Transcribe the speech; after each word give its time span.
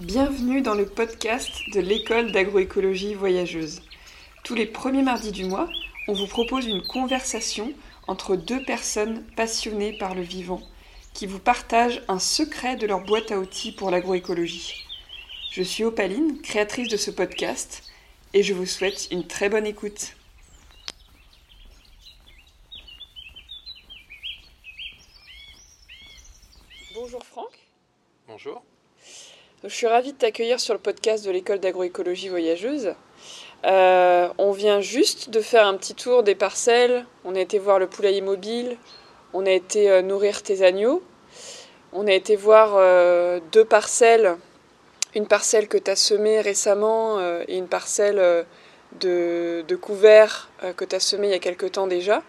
Bienvenue 0.00 0.62
dans 0.62 0.74
le 0.74 0.86
podcast 0.86 1.50
de 1.74 1.78
l'école 1.78 2.32
d'agroécologie 2.32 3.12
voyageuse. 3.12 3.82
Tous 4.44 4.54
les 4.54 4.64
premiers 4.64 5.02
mardis 5.02 5.30
du 5.30 5.44
mois, 5.44 5.68
on 6.08 6.14
vous 6.14 6.26
propose 6.26 6.64
une 6.64 6.80
conversation 6.80 7.74
entre 8.06 8.34
deux 8.34 8.62
personnes 8.64 9.22
passionnées 9.36 9.92
par 9.98 10.14
le 10.14 10.22
vivant 10.22 10.62
qui 11.12 11.26
vous 11.26 11.38
partagent 11.38 12.02
un 12.08 12.18
secret 12.18 12.76
de 12.76 12.86
leur 12.86 13.04
boîte 13.04 13.30
à 13.30 13.38
outils 13.38 13.72
pour 13.72 13.90
l'agroécologie. 13.90 14.86
Je 15.50 15.62
suis 15.62 15.84
Opaline, 15.84 16.40
créatrice 16.40 16.88
de 16.88 16.96
ce 16.96 17.10
podcast, 17.10 17.82
et 18.32 18.42
je 18.42 18.54
vous 18.54 18.64
souhaite 18.64 19.08
une 19.10 19.26
très 19.26 19.50
bonne 19.50 19.66
écoute. 19.66 20.16
Bonjour 26.94 27.22
Franck. 27.22 27.52
Bonjour. 28.26 28.62
Je 29.62 29.68
suis 29.68 29.86
ravie 29.86 30.14
de 30.14 30.16
t'accueillir 30.16 30.58
sur 30.58 30.72
le 30.72 30.80
podcast 30.80 31.22
de 31.26 31.30
l'école 31.30 31.60
d'agroécologie 31.60 32.30
voyageuse. 32.30 32.94
Euh, 33.66 34.28
on 34.38 34.52
vient 34.52 34.80
juste 34.80 35.28
de 35.28 35.42
faire 35.42 35.66
un 35.66 35.76
petit 35.76 35.94
tour 35.94 36.22
des 36.22 36.34
parcelles. 36.34 37.04
On 37.26 37.34
a 37.34 37.40
été 37.40 37.58
voir 37.58 37.78
le 37.78 37.86
poulailler 37.86 38.22
mobile. 38.22 38.78
On 39.34 39.44
a 39.44 39.50
été 39.50 39.90
euh, 39.90 40.00
nourrir 40.00 40.42
tes 40.42 40.64
agneaux. 40.64 41.02
On 41.92 42.06
a 42.06 42.12
été 42.12 42.36
voir 42.36 42.70
euh, 42.76 43.38
deux 43.52 43.66
parcelles. 43.66 44.38
Une 45.14 45.26
parcelle 45.26 45.68
que 45.68 45.76
tu 45.76 45.90
as 45.90 45.96
semée 45.96 46.40
récemment 46.40 47.20
et 47.46 47.58
une 47.58 47.68
parcelle 47.68 48.46
de, 49.00 49.62
de 49.68 49.76
couverts 49.76 50.48
que 50.76 50.86
tu 50.86 50.96
as 50.96 51.00
semée 51.00 51.26
il 51.26 51.32
y 51.32 51.34
a 51.34 51.38
quelque 51.38 51.66
temps 51.66 51.88
déjà. 51.88 52.22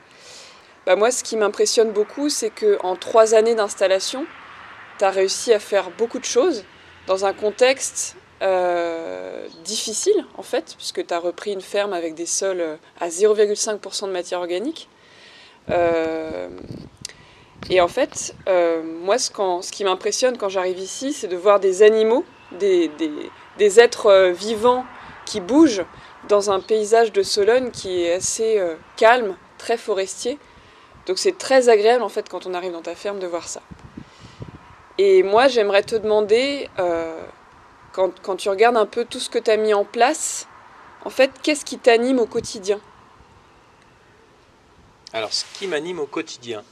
Bah 0.86 0.98
moi, 0.98 1.12
ce 1.12 1.24
qui 1.24 1.38
m'impressionne 1.38 1.92
beaucoup, 1.92 2.28
c'est 2.28 2.50
qu'en 2.50 2.96
trois 2.96 3.36
années 3.36 3.54
d'installation, 3.54 4.26
tu 4.98 5.06
as 5.06 5.12
réussi 5.12 5.54
à 5.54 5.60
faire 5.60 5.92
beaucoup 5.92 6.18
de 6.18 6.26
choses 6.26 6.66
dans 7.08 7.26
un 7.26 7.34
contexte 7.34 8.16
euh, 8.42 9.48
difficile, 9.64 10.26
en 10.36 10.42
fait, 10.42 10.74
puisque 10.78 11.06
tu 11.06 11.14
as 11.14 11.20
repris 11.20 11.54
une 11.54 11.62
ferme 11.62 11.94
avec 11.94 12.16
des 12.16 12.26
sols 12.26 12.78
à 13.00 13.10
0,5% 13.10 14.08
de 14.08 14.12
matière 14.12 14.40
organique. 14.40 14.90
Euh, 15.70 16.50
et 17.70 17.82
en 17.82 17.88
fait, 17.88 18.34
euh, 18.50 18.82
moi, 18.84 19.20
ce, 19.20 19.72
qui 19.72 19.84
m'impressionne 19.84 20.38
quand 20.38 20.50
j'arrive 20.50 20.80
ici, 20.80 21.14
c'est 21.14 21.28
de 21.28 21.36
voir 21.36 21.60
des 21.60 21.84
animaux, 21.84 22.26
des, 22.54 22.90
êtres 23.60 24.32
vivants 24.32 24.86
qui 25.26 25.40
bougent 25.40 25.86
dans 26.28 26.50
un 26.50 26.60
paysage 26.60 27.14
de 27.14 27.22
Sologne 27.22 27.70
qui 27.70 28.04
est 28.04 28.14
assez 28.14 28.60
calme, 28.98 29.38
très 29.60 29.78
forestier. 29.78 30.40
Donc 31.06 31.20
c'est 31.20 31.38
très 31.38 31.70
agréable, 31.70 32.04
en 32.04 32.10
fait, 32.10 32.28
quand 32.28 32.48
on 32.48 32.56
arrive 32.56 32.72
dans 32.72 32.82
ta 32.82 32.96
ferme, 32.96 33.20
de 33.20 33.28
voir 33.28 33.48
ça. 33.48 33.62
Et 35.04 35.24
moi, 35.24 35.48
j'aimerais 35.48 35.82
te 35.82 35.96
demander, 35.96 36.70
euh, 36.78 37.26
quand, 37.92 38.36
tu 38.38 38.50
regardes 38.50 38.78
un 38.78 38.86
peu 38.86 39.04
tout 39.04 39.20
ce 39.20 39.32
que 39.32 39.40
tu 39.40 39.50
as 39.50 39.58
mis 39.58 39.74
en 39.74 39.84
place, 39.84 40.48
en 41.06 41.10
fait, 41.10 41.32
qu'est-ce 41.42 41.66
qui 41.66 41.80
t'anime 41.80 42.20
au 42.20 42.28
quotidien? 42.28 42.80
Alors, 45.12 45.34
ce 45.34 45.44
qui 45.56 45.66
m'anime 45.66 46.00
au 46.00 46.06
quotidien, 46.06 46.64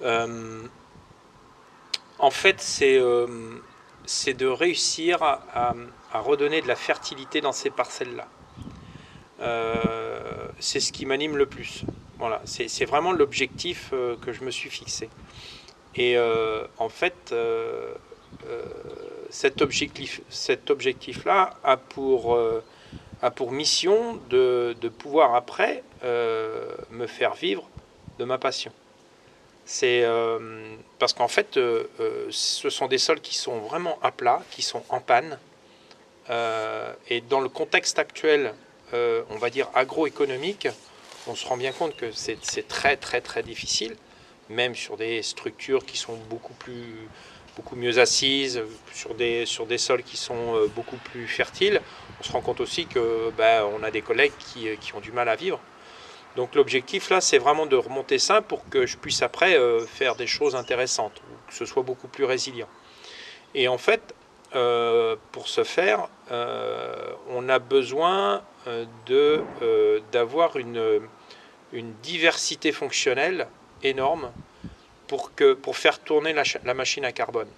euh, 0.00 0.62
en 2.18 2.30
fait, 2.30 2.62
c'est 2.62 2.96
euh, 2.96 3.26
de 4.26 4.46
réussir 4.46 5.22
à, 5.22 5.74
à, 6.14 6.20
redonner 6.20 6.62
de 6.62 6.66
la 6.66 6.76
fertilité 6.76 7.42
dans 7.42 7.52
ces 7.52 7.68
parcelles-là. 7.68 8.26
C'est 10.60 10.80
ce 10.80 10.92
qui 10.92 11.04
m'anime 11.04 11.36
le 11.36 11.44
plus. 11.44 11.84
Voilà, 12.18 12.40
c'est 12.46 12.86
vraiment 12.86 13.12
l'objectif 13.12 13.90
que 13.90 14.32
je 14.32 14.44
me 14.44 14.50
suis 14.50 14.70
fixé. 14.70 15.10
Et 15.96 16.16
euh, 16.16 16.66
en 16.78 16.88
fait, 16.88 17.30
euh, 17.32 17.94
euh, 18.48 18.64
cet 19.30 19.62
objectif, 19.62 20.20
cet 20.28 20.70
objectif-là 20.70 21.54
a 21.62 21.76
pour, 21.76 22.38
mission 23.50 24.20
de, 24.28 24.76
de 24.80 24.88
pouvoir 24.88 25.34
après 25.34 25.82
me 26.02 27.06
faire 27.06 27.34
vivre 27.34 27.68
de 28.18 28.24
ma 28.24 28.38
passion. 28.38 28.72
C'est 29.64 30.04
parce 30.98 31.14
qu'en 31.14 31.28
fait, 31.28 31.54
ce 31.54 32.70
sont 32.70 32.86
des 32.86 32.98
sols 32.98 33.20
qui 33.20 33.34
sont 33.34 33.60
vraiment 33.60 33.98
à 34.02 34.12
plat, 34.12 34.42
qui 34.50 34.62
sont 34.62 34.82
en 34.90 35.00
panne. 35.00 35.38
et 37.08 37.20
dans 37.22 37.40
le 37.40 37.48
contexte 37.48 37.98
actuel, 37.98 38.52
on 38.92 39.38
va 39.38 39.48
dire 39.48 39.68
agroéconomique, 39.74 40.68
on 41.26 41.34
se 41.34 41.46
rend 41.46 41.56
bien 41.56 41.72
compte 41.72 41.96
que 41.96 42.10
c'est 42.12 42.68
très 42.68 42.98
très 42.98 43.22
très 43.22 43.42
difficile 43.42 43.96
même 44.48 44.74
sur 44.74 44.96
des 44.96 45.22
structures 45.22 45.84
qui 45.84 45.96
sont 45.96 46.16
beaucoup 46.28 46.54
plus 46.54 47.08
beaucoup 47.56 47.76
mieux 47.76 48.00
assises, 48.00 48.62
sur 48.92 49.14
des, 49.14 49.46
sur 49.46 49.66
des 49.66 49.78
sols 49.78 50.02
qui 50.02 50.16
sont 50.16 50.56
euh, 50.56 50.66
beaucoup 50.74 50.96
plus 50.96 51.28
fertiles, 51.28 51.80
on 52.18 52.22
se 52.24 52.32
rend 52.32 52.40
compte 52.40 52.60
aussi 52.60 52.86
que 52.86 53.30
ben, 53.36 53.64
on 53.78 53.84
a 53.84 53.92
des 53.92 54.02
collègues 54.02 54.32
qui, 54.40 54.66
qui, 54.80 54.92
ont 54.94 55.00
du 55.00 55.12
mal 55.12 55.28
à 55.28 55.36
vivre. 55.36 55.60
Donc 56.36 56.56
l'objectif 56.56 57.10
là, 57.10 57.20
c'est 57.20 57.38
vraiment 57.38 57.66
de 57.66 57.76
remonter 57.76 58.18
ça 58.18 58.42
pour 58.42 58.68
que 58.68 58.86
je 58.86 58.96
puisse 58.96 59.22
après 59.22 59.56
euh, 59.56 59.86
faire 59.86 60.16
des 60.16 60.26
choses 60.26 60.56
intéressantes, 60.56 61.22
que 61.46 61.54
ce 61.54 61.64
soit 61.64 61.84
beaucoup 61.84 62.08
plus 62.08 62.24
résilient. 62.24 62.68
Et 63.54 63.68
en 63.68 63.78
fait, 63.78 64.14
euh, 64.56 65.16
pour 65.30 65.48
ce 65.48 65.62
faire, 65.62 66.08
euh, 66.30 67.12
on 67.28 67.48
a 67.48 67.58
besoin 67.58 68.42
d'avoir 70.10 70.56
une, 70.56 71.02
une 71.72 71.92
diversité 72.02 72.72
fonctionnelle 72.72 73.46
énorme 73.84 74.32
pour, 75.06 75.34
que, 75.34 75.54
pour 75.54 75.76
faire 75.76 76.00
tourner 76.00 76.32
la, 76.32 76.74
machine 76.74 77.04
à 77.04 77.12
carbone. 77.12 77.48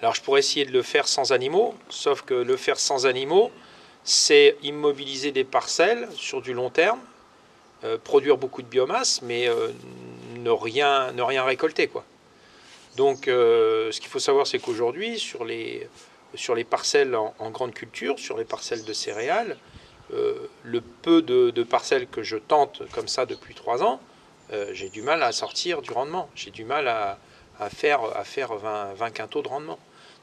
Alors 0.00 0.14
je 0.14 0.22
pourrais 0.22 0.40
essayer 0.40 0.64
de 0.64 0.72
le 0.72 0.82
faire 0.82 1.06
sans 1.06 1.32
animaux, 1.32 1.74
sauf 1.88 2.22
que 2.22 2.34
le 2.34 2.56
faire 2.56 2.78
sans 2.78 3.06
animaux, 3.06 3.50
c'est 4.02 4.56
immobiliser 4.62 5.30
des 5.30 5.44
parcelles 5.44 6.08
sur 6.14 6.40
du 6.40 6.54
long 6.54 6.70
terme, 6.70 7.00
euh, 7.84 7.98
produire 8.02 8.38
beaucoup 8.38 8.62
de 8.62 8.66
biomasse, 8.66 9.20
mais 9.22 9.48
euh, 9.48 9.68
ne, 10.36 10.50
rien, 10.50 11.12
ne 11.12 11.22
rien 11.22 11.44
récolter. 11.44 11.86
Quoi. 11.86 12.04
Donc 12.96 13.28
euh, 13.28 13.92
ce 13.92 14.00
qu'il 14.00 14.08
faut 14.08 14.18
savoir, 14.18 14.46
c'est 14.46 14.58
qu'aujourd'hui, 14.58 15.18
sur 15.18 15.44
les, 15.44 15.86
sur 16.34 16.54
les 16.54 16.64
parcelles 16.64 17.14
en, 17.14 17.50
grande 17.50 17.74
culture, 17.74 18.18
sur 18.18 18.38
les 18.38 18.44
parcelles 18.44 18.84
de 18.84 18.92
céréales, 18.92 19.56
le 20.64 20.80
peu 20.80 21.22
de, 21.22 21.50
de, 21.50 21.62
parcelles 21.62 22.08
que 22.08 22.24
je 22.24 22.36
tente 22.36 22.82
comme 22.90 23.06
ça 23.06 23.26
depuis 23.26 23.54
trois 23.54 23.84
ans, 23.84 24.00
euh, 24.52 24.70
j'ai 24.72 24.88
du 24.88 25.02
mal 25.02 25.22
à 25.22 25.32
sortir 25.32 25.82
du 25.82 25.92
rendement. 25.92 26.28
J'ai 26.34 26.50
du 26.50 26.64
mal 26.64 26.88
à, 26.88 27.18
faire, 27.70 28.00
à 28.16 28.24
faire 28.24 28.54
20, 28.54 28.94
20 28.94 29.10
quintaux 29.10 29.42
de 29.42 29.48
rendement. 29.48 29.78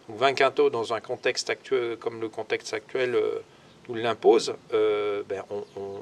Donc 0.09 0.17
20 0.17 0.33
quintaux 0.33 0.69
dans 0.69 0.93
un 0.93 0.99
contexte 0.99 1.49
actuel, 1.49 1.97
comme 1.97 2.19
le 2.19 2.29
contexte 2.29 2.73
actuel 2.73 3.15
euh, 3.15 3.39
nous 3.87 3.95
l'impose, 3.95 4.55
euh, 4.73 5.23
ben 5.29 5.43
on 5.49 6.01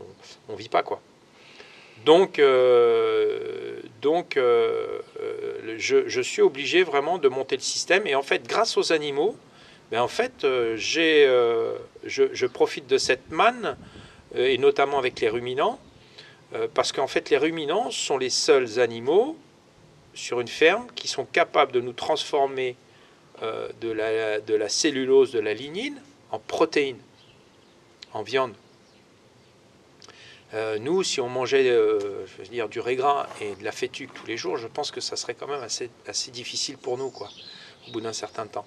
ne 0.49 0.57
vit 0.57 0.69
pas. 0.69 0.81
quoi. 0.81 1.01
Donc, 2.03 2.41
donc 4.01 4.37
je, 4.37 6.21
suis 6.21 6.41
obligé 6.41 6.83
vraiment 6.83 7.17
de 7.17 7.27
monter 7.29 7.55
le 7.55 7.61
système. 7.61 8.05
Et 8.05 8.15
en 8.15 8.21
fait, 8.21 8.47
grâce 8.47 8.77
aux 8.77 8.91
animaux, 8.91 9.35
ben 9.91 10.01
en 10.01 10.07
fait, 10.07 10.45
j'ai, 10.75 11.25
je, 12.03 12.45
profite 12.45 12.87
de 12.87 12.97
cette 12.97 13.31
manne, 13.31 13.75
et 14.35 14.57
notamment 14.59 14.99
avec 14.99 15.19
les 15.19 15.29
ruminants, 15.29 15.79
euh, 16.55 16.67
parce 16.73 16.91
qu'en 16.91 17.07
fait, 17.07 17.29
les 17.29 17.37
ruminants 17.37 17.91
sont 17.91 18.17
les 18.17 18.29
seuls 18.29 18.79
animaux 18.79 19.37
sur 20.13 20.39
une 20.39 20.47
ferme 20.47 20.87
qui 20.95 21.07
sont 21.07 21.25
capables 21.25 21.71
de 21.71 21.81
nous 21.81 21.93
transformer 21.93 22.75
euh, 23.43 23.69
de, 23.81 23.91
la, 23.91 24.69
cellulose, 24.69 25.31
de 25.31 25.39
la 25.39 25.53
lignine, 25.53 26.01
en 26.31 26.39
protéines, 26.39 27.01
en 28.13 28.23
viande. 28.23 28.53
Euh, 30.53 30.79
nous, 30.79 31.03
si 31.03 31.19
on 31.19 31.27
mangeait 31.27 31.65
je 31.65 32.37
veux 32.37 32.47
dire, 32.49 32.69
du 32.69 32.79
régras 32.79 33.27
et 33.41 33.55
de 33.55 33.63
la 33.63 33.73
fétuque 33.73 34.13
tous 34.13 34.25
les 34.25 34.37
jours, 34.37 34.57
je 34.57 34.67
pense 34.67 34.91
que 34.91 35.01
ça 35.01 35.17
serait 35.17 35.33
quand 35.33 35.47
même 35.47 35.63
assez, 35.63 35.89
difficile 36.31 36.77
pour 36.77 36.97
nous, 36.97 37.09
quoi, 37.09 37.29
au 37.87 37.91
bout 37.91 37.99
d'un 37.99 38.13
certain 38.13 38.47
temps. 38.47 38.65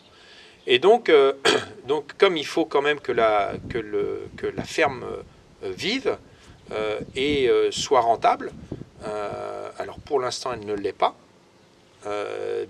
Et 0.67 0.79
donc, 0.79 1.11
donc, 1.87 2.13
comme 2.19 2.37
il 2.37 2.45
faut 2.47 2.67
quand 2.67 2.83
même 2.83 3.01
que 3.01 3.13
la, 3.13 3.55
que 3.71 3.79
le, 3.79 4.29
que 4.37 4.47
la 4.47 4.65
ferme 4.65 5.07
vive, 5.63 6.09
euh, 6.09 6.17
et 7.15 7.49
euh, 7.49 7.71
soit 7.71 8.01
rentable. 8.01 8.53
Euh, 9.07 9.71
alors 9.79 9.99
pour 9.99 10.21
l'instant, 10.21 10.53
elle 10.53 10.67
ne 10.67 10.75
l'est 10.75 10.93
pas. 10.93 11.15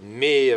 mais 0.02 0.54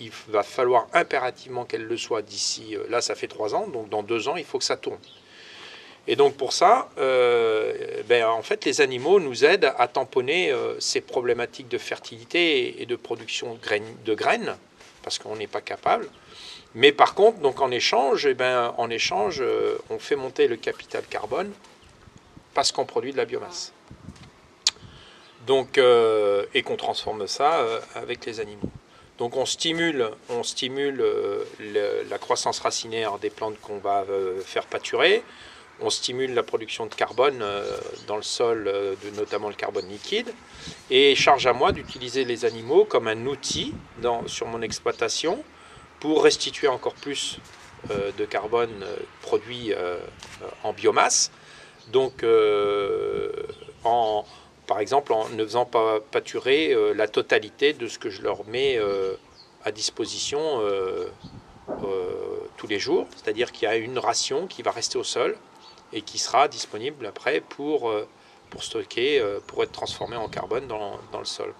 il 0.00 0.10
va 0.28 0.42
falloir 0.42 0.86
impérativement 0.92 1.64
qu'elle 1.64 1.84
le 1.84 1.96
soit 1.96 2.22
d'ici, 2.22 2.76
là 2.88 3.00
ça 3.00 3.14
fait 3.14 3.26
trois 3.26 3.54
ans, 3.54 3.66
donc 3.66 3.88
dans 3.88 4.04
deux 4.04 4.28
ans 4.28 4.36
il 4.36 4.44
faut 4.44 4.58
que 4.58 4.64
ça 4.64 4.76
tourne. 4.76 5.00
Et 6.06 6.16
donc 6.16 6.34
pour 6.36 6.52
ça, 6.52 6.88
ben, 6.96 8.24
en 8.26 8.42
fait, 8.42 8.64
les 8.64 8.80
animaux 8.80 9.18
nous 9.20 9.44
aident 9.44 9.72
à 9.76 9.88
tamponner 9.88 10.54
ces 10.78 11.00
problématiques 11.00 11.68
de 11.68 11.78
fertilité 11.78 12.80
et, 12.80 12.86
de 12.86 12.96
production 12.96 13.58
de 14.04 14.14
graines, 14.14 14.56
parce 15.02 15.18
qu'on 15.18 15.36
n'est 15.36 15.48
pas 15.48 15.60
capable. 15.60 16.08
Mais 16.74 16.92
par 16.92 17.14
contre, 17.14 17.38
donc 17.38 17.60
en 17.60 17.70
échange, 17.72 18.26
eh 18.26 18.34
ben, 18.34 18.74
en 18.76 18.90
échange, 18.90 19.42
on 19.88 19.98
fait 19.98 20.16
monter 20.16 20.46
le 20.46 20.56
capital 20.56 21.02
carbone 21.10 21.52
parce 22.54 22.72
qu'on 22.72 22.84
produit 22.84 23.12
de 23.12 23.16
la 23.16 23.24
biomasse. 23.24 23.72
Donc, 25.46 25.78
euh, 25.78 26.44
et 26.54 26.62
qu'on 26.62 26.76
transforme 26.76 27.26
ça 27.26 27.60
euh, 27.60 27.80
avec 27.94 28.26
les 28.26 28.40
animaux. 28.40 28.70
Donc 29.18 29.36
on 29.36 29.44
stimule, 29.44 30.08
on 30.30 30.42
stimule 30.42 31.04
la 32.08 32.16
croissance 32.16 32.58
racinaire 32.60 33.18
des 33.18 33.28
plantes 33.28 33.60
qu'on 33.60 33.76
va 33.76 34.06
faire 34.46 34.64
pâturer. 34.64 35.22
On 35.82 35.90
stimule 35.90 36.32
la 36.32 36.42
production 36.42 36.86
de 36.86 36.94
carbone 36.94 37.44
dans 38.06 38.16
le 38.16 38.22
sol, 38.22 38.72
notamment 39.18 39.48
le 39.48 39.54
carbone 39.54 39.86
liquide. 39.90 40.32
Et 40.88 41.14
charge 41.14 41.46
à 41.46 41.52
moi 41.52 41.72
d'utiliser 41.72 42.24
les 42.24 42.46
animaux 42.46 42.86
comme 42.86 43.08
un 43.08 43.26
outil 43.26 43.74
sur 44.26 44.46
mon 44.46 44.62
exploitation 44.62 45.44
pour 45.98 46.24
restituer 46.24 46.68
encore 46.68 46.94
plus 46.94 47.40
de 47.90 48.24
carbone 48.24 48.86
produit 49.20 49.74
en 50.62 50.72
biomasse. 50.72 51.30
Donc, 51.92 52.24
en, 53.84 54.24
par 54.70 54.78
exemple 54.78 55.12
en 55.12 55.28
ne 55.30 55.44
faisant 55.44 55.66
pas 55.66 55.98
pâturer 55.98 56.72
euh, 56.72 56.94
la 56.94 57.08
totalité 57.08 57.72
de 57.72 57.88
ce 57.88 57.98
que 57.98 58.08
je 58.08 58.22
leur 58.22 58.46
mets 58.46 58.78
euh, 58.78 59.16
à 59.64 59.72
disposition 59.72 60.40
euh, 60.60 61.08
tous 62.56 62.68
les 62.68 62.78
jours. 62.78 63.08
C'est-à-dire 63.16 63.50
qu'il 63.50 63.64
y 63.64 63.66
a 63.66 63.74
une 63.74 63.98
ration 63.98 64.46
qui 64.46 64.62
va 64.62 64.70
rester 64.70 64.96
au 64.96 65.02
sol 65.02 65.36
et 65.92 66.02
qui 66.02 66.18
sera 66.18 66.46
disponible 66.46 67.04
après 67.04 67.40
pour, 67.40 67.92
pour 68.48 68.62
stocker, 68.62 69.20
pour 69.48 69.64
être 69.64 69.72
transformée 69.72 70.16
en 70.16 70.28
carbone 70.28 70.68
dans, 70.68 71.00
dans 71.10 71.18
le 71.18 71.24
sol. 71.24 71.52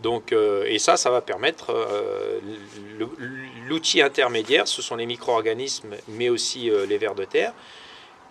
Donc, 0.00 0.32
et 0.32 0.78
ça, 0.78 0.96
ça 0.96 1.10
va 1.10 1.20
permettre 1.20 1.72
l'outil 3.68 4.02
intermédiaire, 4.02 4.68
ce 4.68 4.82
sont 4.82 4.96
les 4.96 5.06
micro-organismes, 5.06 5.94
mais 6.08 6.28
aussi 6.28 6.70
les 6.88 6.98
vers 6.98 7.14
de 7.14 7.24
terre, 7.24 7.52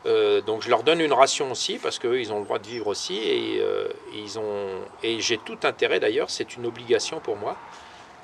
euh, 0.05 0.41
donc 0.41 0.61
je 0.61 0.69
leur 0.69 0.83
donne 0.83 1.01
une 1.01 1.13
ration 1.13 1.51
aussi 1.51 1.79
parce 1.79 1.97
qu'eux 1.97 2.19
ils 2.19 2.31
ont 2.31 2.39
le 2.39 2.45
droit 2.45 2.59
de 2.59 2.67
vivre 2.67 2.87
aussi 2.87 3.17
et, 3.17 3.59
euh, 3.59 3.87
ils 4.13 4.37
ont 4.37 4.67
et 5.01 5.19
j'ai 5.19 5.39
tout 5.39 5.57
intérêt 5.63 5.99
d'ailleurs 5.99 6.29
c'est 6.29 6.55
une 6.55 6.67
obligation 6.67 7.19
pour 7.19 7.37
moi 7.37 7.55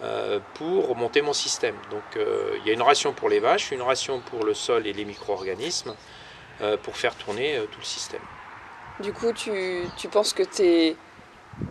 euh, 0.03 0.39
pour 0.55 0.95
monter 0.95 1.21
mon 1.21 1.33
système. 1.33 1.75
Donc 1.89 2.03
il 2.15 2.67
y 2.67 2.69
a 2.69 2.73
une 2.73 2.81
ration 2.83 3.13
pour 3.13 3.29
les 3.29 3.39
vaches 3.39 3.71
une 3.71 3.81
ration 3.81 4.19
pour 4.19 4.45
le 4.45 4.53
sol 4.53 4.85
et 4.85 4.93
les 4.93 5.05
micro-organismes 5.05 5.95
pour 6.83 6.95
faire 6.95 7.15
tourner 7.15 7.59
tout 7.71 7.79
le 7.79 7.85
système. 7.85 8.21
Du 8.99 9.13
coup 9.13 9.33
tu, 9.33 9.51
tu 9.97 10.07
penses 10.07 10.33
que 10.33 10.43
tu 10.43 10.61
es 10.61 10.95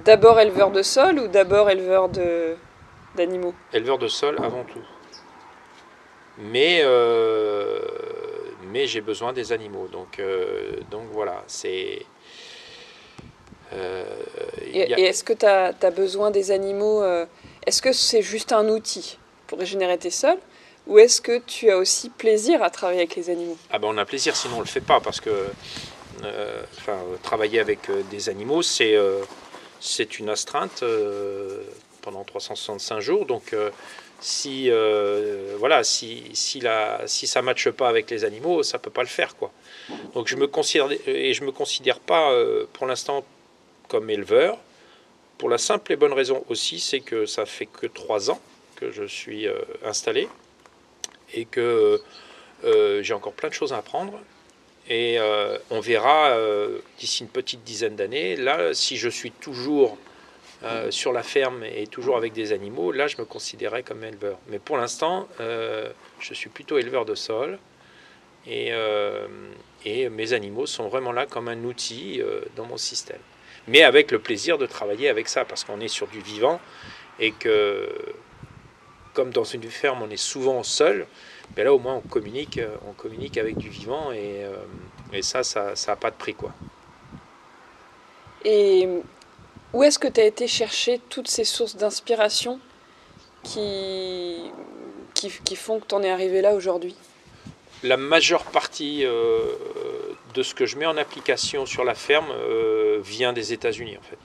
d'abord 0.04 0.40
éleveur 0.40 0.72
de 0.72 0.82
sol 0.82 1.20
ou 1.20 1.28
d'abord 1.28 1.70
éleveur 1.70 2.08
de 2.08 2.56
d'animaux? 3.14 3.54
Éleveur 3.72 3.98
de 3.98 4.08
sol 4.08 4.36
avant 4.42 4.64
tout. 4.64 4.82
Mais 6.38 6.82
mais 8.80 8.86
j'ai 8.86 9.02
besoin 9.02 9.34
des 9.34 9.52
animaux. 9.52 9.88
Donc, 9.88 10.18
euh, 10.18 10.72
donc 10.90 11.04
voilà, 11.12 11.44
c'est. 11.46 12.02
Euh, 13.74 14.04
et, 14.72 14.90
est-ce 15.02 15.22
que 15.22 15.34
tu 15.34 15.44
as, 15.46 15.90
besoin 15.90 16.30
des 16.30 16.50
animaux 16.50 17.02
euh, 17.02 17.26
Est-ce 17.66 17.82
que 17.82 17.92
c'est 17.92 18.22
juste 18.22 18.52
un 18.52 18.68
outil 18.68 19.18
pour 19.46 19.58
régénérer 19.58 19.98
tes 19.98 20.10
sols 20.10 20.38
Ou 20.86 20.98
est-ce 20.98 21.20
que 21.20 21.38
tu 21.38 21.70
as 21.70 21.76
aussi 21.76 22.08
plaisir 22.08 22.62
à 22.62 22.70
travailler 22.70 23.00
avec 23.00 23.16
les 23.16 23.28
animaux? 23.28 23.58
Ah 23.70 23.78
ben 23.78 23.88
on 23.88 23.98
a 23.98 24.06
plaisir, 24.06 24.34
sinon 24.34 24.56
on 24.56 24.60
le 24.60 24.66
fait 24.66 24.80
pas, 24.80 25.00
parce 25.00 25.20
que 25.20 25.48
enfin, 26.78 26.98
travailler 27.22 27.60
avec 27.60 27.80
des 28.10 28.28
animaux, 28.30 28.62
c'est 28.62 28.96
c'est 29.78 30.18
une 30.18 30.30
astreinte 30.30 30.82
pendant 32.00 32.24
365 32.24 33.00
jours. 33.00 33.26
Donc 33.26 33.54
si 34.20 34.70
euh, 34.70 35.56
voilà 35.58 35.82
si 35.82 36.24
si, 36.34 36.60
la, 36.60 37.02
si 37.06 37.26
ça 37.26 37.42
matche 37.42 37.70
pas 37.70 37.88
avec 37.88 38.10
les 38.10 38.24
animaux 38.24 38.62
ça 38.62 38.78
peut 38.78 38.90
pas 38.90 39.02
le 39.02 39.08
faire 39.08 39.34
quoi. 39.36 39.50
Donc 40.14 40.28
je 40.28 40.36
me 40.36 40.46
considère 40.46 40.88
et 41.06 41.32
je 41.32 41.42
me 41.44 41.52
considère 41.52 41.98
pas 41.98 42.30
euh, 42.30 42.66
pour 42.74 42.86
l'instant 42.86 43.24
comme 43.88 44.10
éleveur 44.10 44.58
pour 45.38 45.48
la 45.48 45.58
simple 45.58 45.92
et 45.92 45.96
bonne 45.96 46.12
raison 46.12 46.44
aussi 46.48 46.80
c'est 46.80 47.00
que 47.00 47.24
ça 47.24 47.46
fait 47.46 47.66
que 47.66 47.86
trois 47.86 48.30
ans 48.30 48.40
que 48.76 48.90
je 48.90 49.04
suis 49.04 49.48
euh, 49.48 49.58
installé 49.84 50.28
et 51.32 51.46
que 51.46 52.00
j'ai 53.02 53.14
encore 53.14 53.32
plein 53.32 53.48
de 53.48 53.54
choses 53.54 53.72
à 53.72 53.78
apprendre 53.78 54.20
et 54.88 55.18
on 55.70 55.80
verra 55.80 56.36
d'ici 56.98 57.22
une 57.22 57.28
petite 57.28 57.62
dizaine 57.62 57.94
d'années. 57.96 58.36
Là 58.36 58.74
si 58.74 58.96
je 58.96 59.08
suis 59.08 59.30
toujours 59.30 59.96
euh, 60.62 60.90
sur 60.90 61.14
la 61.14 61.22
ferme 61.22 61.64
et 61.64 61.86
toujours 61.86 62.18
avec 62.18 62.34
des 62.34 62.52
animaux, 62.52 62.92
là 62.92 63.06
je 63.06 63.16
me 63.16 63.24
considérais 63.24 63.82
comme 63.82 64.04
éleveur. 64.04 64.38
Mais 64.48 64.58
pour 64.58 64.76
l'instant, 64.76 65.26
euh, 65.40 65.90
je 66.18 66.34
suis 66.34 66.50
plutôt 66.50 66.76
éleveur 66.76 67.06
de 67.06 67.14
sol 67.14 67.58
et, 68.46 68.68
euh, 68.72 69.26
et, 69.86 70.10
mes 70.10 70.34
animaux 70.34 70.66
sont 70.66 70.88
vraiment 70.88 71.12
là 71.12 71.24
comme 71.24 71.48
un 71.48 71.64
outil 71.64 72.20
dans 72.56 72.66
mon 72.66 72.76
système. 72.76 73.20
Mais 73.68 73.82
avec 73.82 74.10
le 74.10 74.18
plaisir 74.18 74.58
de 74.58 74.66
travailler 74.66 75.08
avec 75.08 75.28
ça, 75.28 75.46
parce 75.46 75.64
qu'on 75.64 75.80
est 75.80 75.88
sur 75.88 76.08
du 76.08 76.20
vivant 76.20 76.60
et 77.18 77.32
que, 77.32 77.88
comme 79.14 79.30
dans 79.30 79.44
une 79.44 79.62
ferme, 79.62 80.02
on 80.02 80.10
est 80.10 80.18
souvent 80.18 80.62
seul, 80.62 81.06
ben 81.56 81.64
là 81.64 81.72
au 81.72 81.78
moins 81.78 81.94
on 81.94 82.06
communique, 82.06 82.60
on 82.86 82.92
communique 82.92 83.38
avec 83.38 83.56
du 83.56 83.70
vivant 83.70 84.12
et, 84.12 84.42
et 85.14 85.22
ça, 85.22 85.42
ça 85.42 85.72
n'a 85.86 85.96
pas 85.96 86.10
de 86.10 86.16
prix. 86.16 86.34
quoi. 86.34 86.52
Où 89.72 89.82
est-ce 89.82 89.98
que 89.98 90.08
tu 90.08 90.20
as 90.20 90.24
été 90.24 90.46
chercher 90.46 91.00
toutes 91.08 91.28
ces 91.28 91.44
sources 91.44 91.76
d'inspiration 91.76 92.60
qui, 93.42 94.50
qui, 95.14 95.56
font 95.56 95.80
que 95.80 95.86
tu 95.86 95.94
en 95.94 96.02
es 96.02 96.10
arrivé 96.10 96.40
là 96.40 96.54
aujourd'hui? 96.54 96.94
La 97.82 97.96
majeure 97.96 98.44
partie 98.44 99.04
euh, 99.04 99.54
de 100.34 100.42
ce 100.42 100.54
que 100.54 100.66
je 100.66 100.76
mets 100.76 100.86
en 100.86 100.96
application 100.96 101.66
sur 101.66 101.84
la 101.84 101.94
ferme 101.94 102.30
euh, 102.30 102.98
vient 103.02 103.32
des 103.32 103.52
États-Unis 103.52 103.96
en 103.96 104.02
fait. 104.02 104.18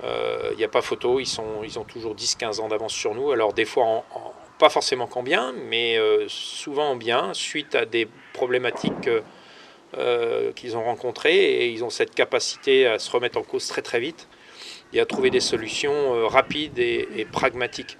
Il 0.00 0.08
euh, 0.08 0.54
n'y 0.56 0.64
a 0.64 0.68
pas 0.68 0.82
photo, 0.82 1.20
ils, 1.20 1.26
sont, 1.26 1.62
ils 1.62 1.78
ont 1.78 1.84
toujours 1.84 2.14
10-15 2.14 2.60
ans 2.60 2.68
d'avance 2.68 2.92
sur 2.92 3.14
nous. 3.14 3.30
Alors 3.30 3.52
des 3.52 3.64
fois, 3.64 4.04
pas 4.58 4.68
forcément 4.68 5.06
qu'en 5.06 5.22
bien, 5.22 5.52
mais 5.68 5.98
souvent 6.28 6.90
en 6.90 6.96
bien, 6.96 7.34
suite 7.34 7.74
à 7.74 7.84
des 7.84 8.08
problématiques 8.32 9.08
euh, 9.98 10.52
qu'ils 10.52 10.74
ont 10.74 10.82
rencontrés 10.82 11.36
et 11.36 11.68
ils 11.68 11.84
ont 11.84 11.90
cette 11.90 12.14
capacité 12.14 12.86
à 12.86 12.98
se 12.98 13.10
remettre 13.10 13.36
en 13.36 13.42
cause 13.42 13.66
très 13.66 13.82
très 13.82 14.00
vite 14.00 14.26
et 14.94 15.00
à 15.00 15.04
trouver 15.04 15.28
des 15.28 15.40
solutions 15.40 16.14
euh, 16.14 16.26
rapides 16.26 16.78
et, 16.78 17.26
pragmatiques. 17.30 17.98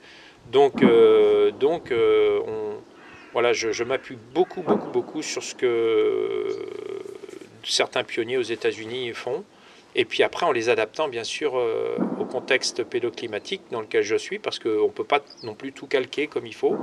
Donc, 0.50 0.82
euh, 0.82 1.50
donc 1.50 1.92
on, 1.92 2.76
voilà, 3.34 3.52
je, 3.52 3.72
je 3.72 3.84
m'appuie 3.84 4.16
beaucoup, 4.32 4.62
beaucoup, 4.62 4.88
beaucoup 4.88 5.20
sur 5.20 5.42
ce 5.42 5.54
que 5.54 6.66
certains 7.62 8.04
pionniers 8.04 8.38
aux 8.38 8.42
États-Unis 8.42 9.12
font. 9.12 9.44
Et 9.94 10.06
puis 10.06 10.22
après, 10.22 10.46
en 10.46 10.52
les 10.52 10.70
adaptant 10.70 11.08
bien 11.08 11.24
sûr 11.24 11.52
au 12.18 12.24
contexte 12.24 12.84
pédoclimatique 12.84 13.60
dans 13.70 13.82
lequel 13.82 14.02
je 14.02 14.16
suis, 14.16 14.38
parce 14.38 14.58
qu'on 14.58 14.86
ne 14.86 14.92
peut 14.92 15.04
pas 15.04 15.20
non 15.42 15.54
plus 15.54 15.72
tout 15.74 15.86
calquer 15.86 16.26
comme 16.26 16.46
il 16.46 16.54
faut. 16.54 16.78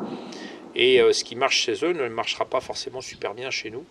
Et 0.76 1.02
ce 1.12 1.24
qui 1.24 1.36
marche 1.36 1.58
chez 1.58 1.84
eux 1.84 1.94
ne 1.94 2.08
marchera 2.10 2.46
pas 2.46 2.62
forcément 2.62 3.02
super 3.02 3.34
bien 3.34 3.50
chez 3.50 3.72
nous. 3.72 3.84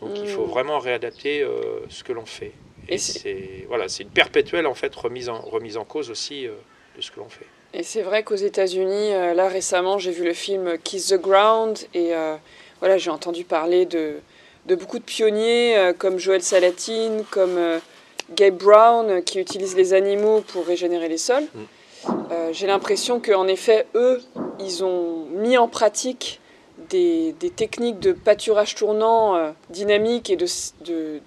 Donc 0.00 0.10
il 0.16 0.28
faut 0.28 0.44
hmm. 0.44 0.50
vraiment 0.50 0.78
réadapter 0.78 1.42
euh, 1.42 1.80
ce 1.88 2.04
que 2.04 2.12
l'on 2.12 2.26
fait. 2.26 2.52
Et, 2.88 2.98
c'est 2.98 3.64
voilà, 3.68 3.88
c'est 3.88 4.04
une 4.04 4.10
perpétuelle 4.10 4.66
en 4.66 4.74
fait 4.74 4.94
remise 4.94 5.28
en 5.28 5.40
remise 5.40 5.76
en 5.76 5.84
cause 5.84 6.10
aussi 6.10 6.46
euh, 6.46 6.52
de 6.96 7.02
ce 7.02 7.10
que 7.10 7.18
l'on 7.18 7.28
fait. 7.28 7.46
Et 7.74 7.82
c'est 7.82 8.02
vrai 8.02 8.22
qu'aux 8.22 8.36
États-Unis, 8.36 9.12
euh, 9.12 9.34
là 9.34 9.48
récemment, 9.48 9.98
j'ai 9.98 10.12
vu 10.12 10.24
le 10.24 10.34
film 10.34 10.78
Kiss 10.78 11.08
the 11.08 11.20
Ground 11.20 11.78
et 11.94 12.12
voilà, 12.80 12.98
j'ai 12.98 13.10
entendu 13.10 13.44
parler 13.44 13.86
de, 13.86 14.16
de 14.66 14.74
beaucoup 14.74 14.98
de 14.98 15.04
pionniers 15.04 15.92
comme 15.98 16.18
Joël 16.18 16.42
Salatine, 16.42 17.24
comme 17.30 17.58
Gabe 18.34 18.56
Brown 18.56 19.22
qui 19.22 19.40
utilisent 19.40 19.76
les 19.76 19.94
animaux 19.94 20.42
pour 20.42 20.66
régénérer 20.66 21.08
les 21.08 21.18
sols. 21.18 21.48
Hmm. 21.54 22.52
j'ai 22.52 22.66
l'impression 22.66 23.18
qu'en 23.18 23.46
effet, 23.48 23.86
eux, 23.94 24.22
ils 24.60 24.84
ont 24.84 25.24
mis 25.32 25.56
en 25.56 25.68
pratique 25.68 26.40
des, 26.88 27.34
techniques 27.54 28.00
de 28.00 28.12
pâturage 28.12 28.74
tournant 28.74 29.36
euh, 29.36 29.50
dynamique 29.70 30.30
et 30.30 30.36
de, 30.36 31.20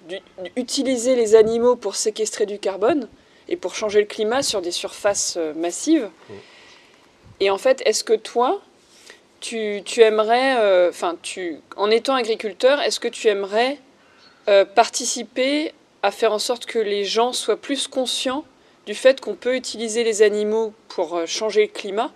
d'utiliser 0.56 1.16
les 1.16 1.34
animaux 1.34 1.76
pour 1.76 1.96
séquestrer 1.96 2.46
du 2.46 2.58
carbone 2.58 3.08
et 3.48 3.56
pour 3.56 3.74
changer 3.74 4.00
le 4.00 4.06
climat 4.06 4.42
sur 4.42 4.62
des 4.62 4.70
surfaces 4.70 5.34
euh, 5.36 5.54
massives. 5.54 6.08
Mm. 6.28 6.34
Et 7.40 7.50
en 7.50 7.58
fait, 7.58 7.82
est-ce 7.86 8.04
que 8.04 8.12
toi, 8.12 8.60
tu, 9.40 9.82
aimerais, 9.98 10.58
euh, 10.58 10.90
enfin, 10.90 11.16
tu, 11.22 11.60
en 11.76 11.90
étant 11.90 12.14
agriculteur, 12.14 12.80
est-ce 12.80 13.00
que 13.00 13.08
tu 13.08 13.28
aimerais 13.28 13.78
participer 14.74 15.72
à 16.02 16.10
faire 16.10 16.32
en 16.32 16.40
sorte 16.40 16.66
que 16.66 16.80
les 16.80 17.04
gens 17.04 17.32
soient 17.32 17.56
plus 17.56 17.86
conscients 17.86 18.44
du 18.84 18.96
fait 18.96 19.20
qu'on 19.20 19.36
peut 19.36 19.54
utiliser 19.54 20.02
les 20.02 20.22
animaux 20.22 20.72
pour 20.88 21.20
changer 21.24 21.66
le 21.66 21.68
climat 21.68 22.10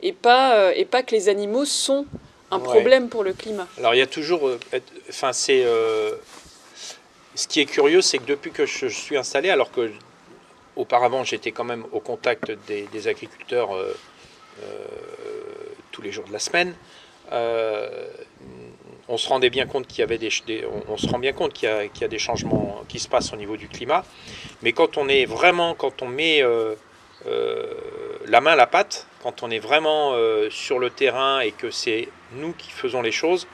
et 0.00 0.14
pas, 0.14 0.74
et 0.74 0.86
pas 0.86 1.02
que 1.02 1.14
les 1.14 1.28
animaux 1.28 1.66
sont 1.66 2.06
un 2.50 2.58
problème 2.58 3.08
pour 3.08 3.24
le 3.24 3.32
climat. 3.32 3.66
Alors 3.78 3.94
il 3.94 3.98
y 3.98 4.02
a 4.02 4.06
toujours, 4.06 4.48
euh, 4.48 4.58
enfin 5.08 5.32
c'est, 5.32 5.62
euh, 5.64 6.12
ce 7.34 7.46
qui 7.46 7.60
est 7.60 7.66
curieux, 7.66 8.00
c'est 8.00 8.18
que 8.18 8.24
depuis 8.26 8.50
que 8.50 8.66
je, 8.66 8.86
suis 8.88 9.16
installé, 9.16 9.50
alors 9.50 9.70
que 9.70 9.90
auparavant 10.76 11.24
j'étais 11.24 11.52
quand 11.52 11.64
même 11.64 11.84
au 11.92 12.00
contact 12.00 12.52
des, 12.66 13.08
agriculteurs 13.08 13.74
euh, 13.74 13.94
tous 15.92 16.02
les 16.02 16.12
jours 16.12 16.24
de 16.26 16.32
la 16.32 16.38
semaine, 16.38 16.74
on 19.08 19.16
se 19.16 19.28
rendait 19.28 19.50
bien 19.50 19.66
compte 19.66 19.86
qu'il 19.86 20.00
y 20.00 20.02
avait 20.02 20.18
des, 20.18 20.30
on, 20.88 20.96
se 20.96 21.06
rend 21.08 21.18
bien 21.18 21.32
compte 21.32 21.52
qu'il 21.52 21.68
y, 21.68 22.04
a, 22.04 22.08
des 22.08 22.18
changements 22.18 22.82
qui 22.88 22.98
se 22.98 23.08
passent 23.08 23.32
au 23.32 23.36
niveau 23.36 23.56
du 23.56 23.68
climat, 23.68 24.04
mais 24.62 24.72
quand 24.72 24.96
on 24.98 25.08
est 25.08 25.24
vraiment, 25.24 25.74
quand 25.74 26.02
on 26.02 26.08
met 26.08 26.42
la 27.24 28.40
main 28.40 28.52
à 28.52 28.56
la 28.56 28.66
pâte, 28.66 29.06
quand 29.22 29.42
on 29.42 29.50
est 29.50 29.58
vraiment 29.58 30.14
sur 30.50 30.78
le 30.78 30.90
terrain 30.90 31.40
et 31.40 31.52
que 31.52 31.70
c'est 31.70 32.08
nous 32.34 32.52
qui 32.52 32.70
faisons 32.70 33.02
les 33.02 33.12
choses, 33.12 33.46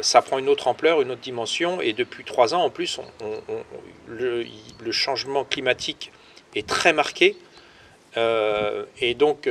ça 0.00 0.22
prend 0.22 0.38
une 0.38 0.48
autre 0.48 0.68
ampleur, 0.68 1.02
une 1.02 1.10
autre 1.10 1.20
dimension. 1.20 1.80
Et 1.80 1.92
depuis 1.92 2.24
trois 2.24 2.54
ans, 2.54 2.62
en 2.62 2.70
plus, 2.70 3.00
le, 4.08 4.46
changement 4.92 5.44
climatique 5.44 6.10
est 6.54 6.66
très 6.66 6.92
marqué. 6.92 7.36
et, 8.16 9.14
donc, 9.14 9.48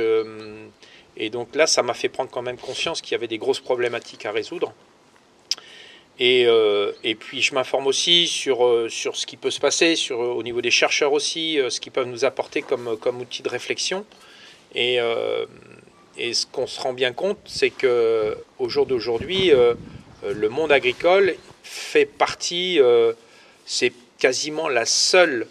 et 1.16 1.30
donc 1.30 1.54
là, 1.54 1.66
ça 1.66 1.82
m'a 1.82 1.94
fait 1.94 2.08
prendre 2.08 2.30
quand 2.30 2.42
même 2.42 2.58
conscience 2.58 3.00
qu'il 3.00 3.12
y 3.12 3.14
avait 3.14 3.28
des 3.28 3.38
grosses 3.38 3.60
problématiques 3.60 4.26
à 4.26 4.32
résoudre. 4.32 4.74
Et, 6.18 6.44
euh, 6.46 6.92
puis 7.18 7.42
je 7.42 7.54
m'informe 7.54 7.86
aussi 7.86 8.26
sur, 8.26 8.64
euh, 8.64 8.88
sur 8.88 9.16
ce 9.16 9.26
qui 9.26 9.36
peut 9.36 9.50
se 9.50 9.60
passer 9.60 9.94
euh, 10.10 10.14
au 10.14 10.42
niveau 10.42 10.60
des 10.60 10.70
chercheurs 10.70 11.12
aussi, 11.12 11.58
ce 11.68 11.80
qu'ils 11.80 11.92
peuvent 11.92 12.06
nous 12.06 12.24
apporter 12.24 12.62
comme, 12.62 12.96
comme 12.98 13.20
outil 13.20 13.42
de 13.42 13.48
réflexion. 13.48 14.04
Et, 14.74 14.98
et 16.16 16.34
ce 16.34 16.46
qu'on 16.46 16.66
se 16.66 16.80
rend 16.80 16.92
bien 16.92 17.12
compte, 17.12 17.38
c'est 17.46 17.70
qu'au 17.70 18.68
jour 18.68 18.86
d'aujourd'hui, 18.86 19.50
le 20.22 20.48
monde 20.48 20.72
agricole 20.72 21.34
fait 21.62 22.06
partie, 22.06 22.78
c'est 23.64 23.92
quasiment 24.18 24.68
la 24.68 24.84
seule, 24.84 25.46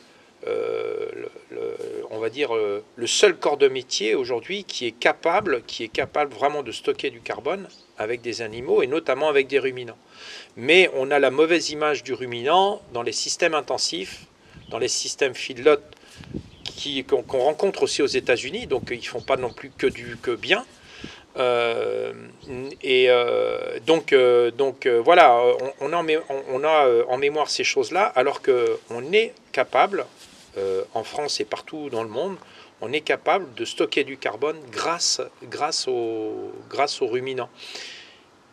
on 2.09 2.19
va 2.19 2.29
dire, 2.29 2.51
le 2.53 3.07
seul 3.07 3.35
corps 3.35 3.57
de 3.57 3.67
métier 3.67 4.15
aujourd'hui 4.15 4.63
qui 4.63 4.85
est 4.85 4.91
capable, 4.91 5.63
qui 5.63 5.83
est 5.83 5.89
capable 5.89 6.33
vraiment 6.33 6.63
de 6.63 6.71
stocker 6.71 7.09
du 7.09 7.21
carbone 7.21 7.67
avec 7.97 8.21
des 8.21 8.41
animaux 8.41 8.81
et 8.81 8.87
notamment 8.87 9.29
avec 9.29 9.47
des 9.47 9.59
ruminants. 9.59 9.97
Mais 10.55 10.89
on 10.95 11.11
a 11.11 11.19
la 11.19 11.31
mauvaise 11.31 11.69
image 11.69 12.03
du 12.03 12.13
ruminant 12.13 12.81
dans 12.93 13.03
les 13.03 13.11
systèmes 13.11 13.53
intensifs, 13.53 14.25
dans 14.69 14.79
les 14.79 14.87
systèmes 14.87 15.35
feedlot 15.35 15.79
qu'on 17.07 17.39
rencontre 17.39 17.83
aussi 17.83 18.01
aux 18.01 18.07
États-Unis, 18.07 18.67
donc 18.67 18.89
ils 18.91 19.05
font 19.05 19.21
pas 19.21 19.37
non 19.37 19.51
plus 19.51 19.71
que 19.77 19.87
du 19.87 20.17
que 20.21 20.31
bien. 20.31 20.65
Euh, 21.37 22.13
et 22.81 23.05
euh, 23.09 23.79
donc, 23.85 24.11
euh, 24.11 24.51
donc 24.51 24.87
voilà, 24.87 25.41
on, 25.79 25.93
a 25.93 26.03
on, 26.49 26.63
a 26.63 27.05
en 27.07 27.17
mémoire 27.17 27.49
ces 27.49 27.63
choses-là, 27.63 28.03
alors 28.03 28.41
qu'on 28.41 29.11
est 29.13 29.33
capable, 29.51 30.05
en 30.93 31.03
France 31.05 31.39
et 31.39 31.45
partout 31.45 31.89
dans 31.89 32.03
le 32.03 32.09
monde, 32.09 32.35
on 32.81 32.91
est 32.91 33.01
capable 33.01 33.53
de 33.53 33.63
stocker 33.63 34.03
du 34.03 34.17
carbone 34.17 34.59
grâce, 34.69 35.21
grâce, 35.43 35.87
au, 35.87 36.51
grâce 36.69 37.01
aux 37.01 37.07
ruminants. 37.07 37.49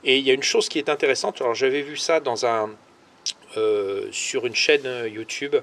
Et 0.04 0.18
il 0.18 0.24
y 0.24 0.30
a 0.30 0.34
une 0.34 0.44
chose 0.44 0.68
qui 0.68 0.78
est 0.78 0.88
intéressante, 0.88 1.40
alors 1.40 1.56
j'avais 1.56 1.82
vu 1.82 1.96
ça 1.96 2.20
dans 2.20 2.46
un, 2.46 2.70
sur 4.12 4.46
une 4.46 4.54
chaîne 4.54 4.88
YouTube. 5.12 5.56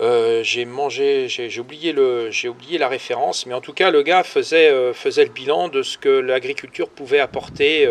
Euh, 0.00 0.42
j'ai 0.44 0.64
mangé, 0.64 1.28
j'ai 1.28 1.60
oublié, 1.60 1.92
le, 1.92 2.30
oublié 2.48 2.78
la 2.78 2.88
référence, 2.88 3.46
mais 3.46 3.54
en 3.54 3.60
tout 3.60 3.72
cas, 3.72 3.90
le 3.90 4.02
gars 4.02 4.22
faisait, 4.22 4.70
euh, 4.70 4.94
faisait 4.94 5.24
le 5.24 5.30
bilan 5.30 5.68
de 5.68 5.82
ce 5.82 5.98
que 5.98 6.08
l'agriculture 6.08 6.88
pouvait 6.88 7.18
apporter 7.18 7.88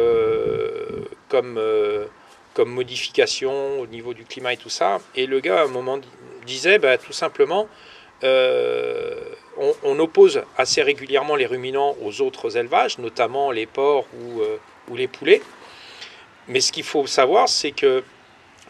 comme, 1.27 1.61
comme 2.53 2.69
modification 2.69 3.81
au 3.81 3.87
niveau 3.87 4.13
du 4.13 4.23
climat 4.23 4.53
et 4.53 4.57
tout 4.57 4.69
ça. 4.69 4.99
Et 5.15 5.25
le 5.25 5.39
gars, 5.41 5.61
à 5.61 5.63
un 5.65 5.67
moment, 5.67 5.99
disait 6.45 6.79
bah, 6.79 6.97
tout 6.97 7.13
simplement 7.13 7.67
on, 8.23 9.73
on, 9.83 9.99
oppose 9.99 10.41
assez 10.57 10.81
régulièrement 10.81 11.35
les 11.35 11.45
ruminants 11.45 11.95
aux 12.03 12.21
autres 12.21 12.57
élevages, 12.57 12.97
notamment 12.99 13.51
les 13.51 13.65
porcs 13.65 14.07
ou 14.13 14.41
ou 14.89 14.95
les 14.95 15.07
poulets. 15.07 15.41
Mais 16.47 16.61
ce 16.61 16.71
qu'il 16.71 16.83
faut 16.83 17.05
savoir, 17.07 17.49
c'est 17.49 17.71
que, 17.71 18.03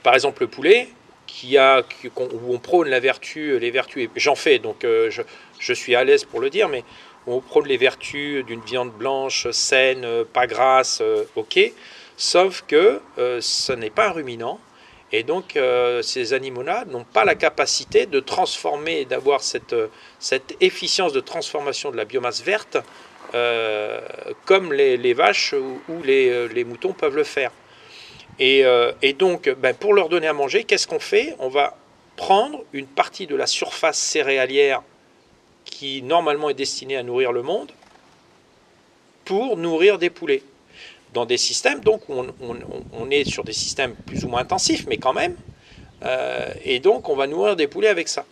par 0.04 0.14
exemple, 0.14 0.42
le 0.42 0.48
poulet, 0.48 0.90
qui 1.28 1.58
a, 1.58 1.84
où 2.16 2.54
on 2.54 2.60
prône 2.60 2.90
la 2.90 3.00
vertu, 3.00 3.60
les 3.60 3.72
vertus, 3.72 4.10
j'en 4.16 4.36
fais, 4.36 4.60
donc 4.60 4.84
euh, 4.84 5.12
je, 5.60 5.74
suis 5.74 5.96
à 5.96 6.04
l'aise 6.04 6.24
pour 6.24 6.40
le 6.40 6.50
dire, 6.50 6.70
mais 6.70 6.84
on 7.28 7.42
prône 7.42 7.68
les 7.68 7.78
vertus 7.78 8.46
d'une 8.46 8.62
viande 8.62 8.92
blanche, 8.92 9.50
saine, 9.52 10.08
pas 10.34 10.48
grasse, 10.48 11.00
euh, 11.02 11.26
ok, 11.36 11.60
sauf 12.16 12.64
que 12.68 13.02
euh, 13.18 13.40
ce 13.42 13.74
n'est 13.74 13.90
pas 13.90 14.08
un 14.08 14.12
ruminant, 14.12 14.60
et 15.12 15.24
donc 15.24 15.58
ces 16.02 16.34
animaux-là 16.34 16.84
n'ont 16.90 17.06
pas 17.06 17.24
la 17.24 17.36
capacité 17.36 18.08
de 18.08 18.20
transformer, 18.20 19.06
d'avoir 19.06 19.42
cette, 19.42 19.74
cette 20.20 20.58
efficience 20.60 21.14
de 21.14 21.22
transformation 21.22 21.92
de 21.92 21.96
la 21.96 22.04
biomasse 22.04 22.44
verte 22.44 22.78
euh, 23.34 24.00
comme 24.46 24.72
les, 24.72 25.14
vaches 25.14 25.54
ou, 25.54 26.02
euh, 26.08 26.48
les, 26.54 26.64
moutons 26.64 26.94
peuvent 26.94 27.16
le 27.16 27.26
faire. 27.26 27.52
Et, 28.40 28.66
euh, 28.66 28.92
donc, 29.18 29.50
ben, 29.50 29.74
pour 29.74 29.94
leur 29.94 30.10
donner 30.10 30.28
à 30.28 30.34
manger, 30.34 30.64
qu'est-ce 30.64 30.88
qu'on 30.88 31.00
fait? 31.00 31.36
On 31.40 31.50
va 31.50 31.78
prendre 32.16 32.64
une 32.74 32.88
partie 32.88 33.28
de 33.28 33.36
la 33.36 33.48
surface 33.48 33.98
céréalière 33.98 34.82
qui 35.66 36.02
normalement 36.02 36.50
est 36.50 36.56
destinée 36.56 36.98
à 36.98 37.04
nourrir 37.04 37.32
le 37.32 37.44
monde 37.44 37.72
pour 39.26 39.58
nourrir 39.58 39.98
des 39.98 40.10
poulets. 40.10 40.42
Dans 41.14 41.26
des 41.26 41.38
systèmes, 41.38 41.80
donc 41.82 42.10
on, 42.10 42.28
on, 42.42 43.10
est 43.10 43.24
sur 43.24 43.44
des 43.44 43.54
systèmes 43.54 43.96
plus 44.06 44.24
ou 44.24 44.28
moins 44.28 44.42
intensifs, 44.42 44.86
mais 44.88 44.98
quand 44.98 45.14
même. 45.14 45.36
et 46.64 46.80
donc 46.80 47.10
on 47.10 47.16
va 47.16 47.28
nourrir 47.28 47.56
des 47.56 47.68
poulets 47.68 47.88
avec 47.88 48.08
ça. 48.08 48.26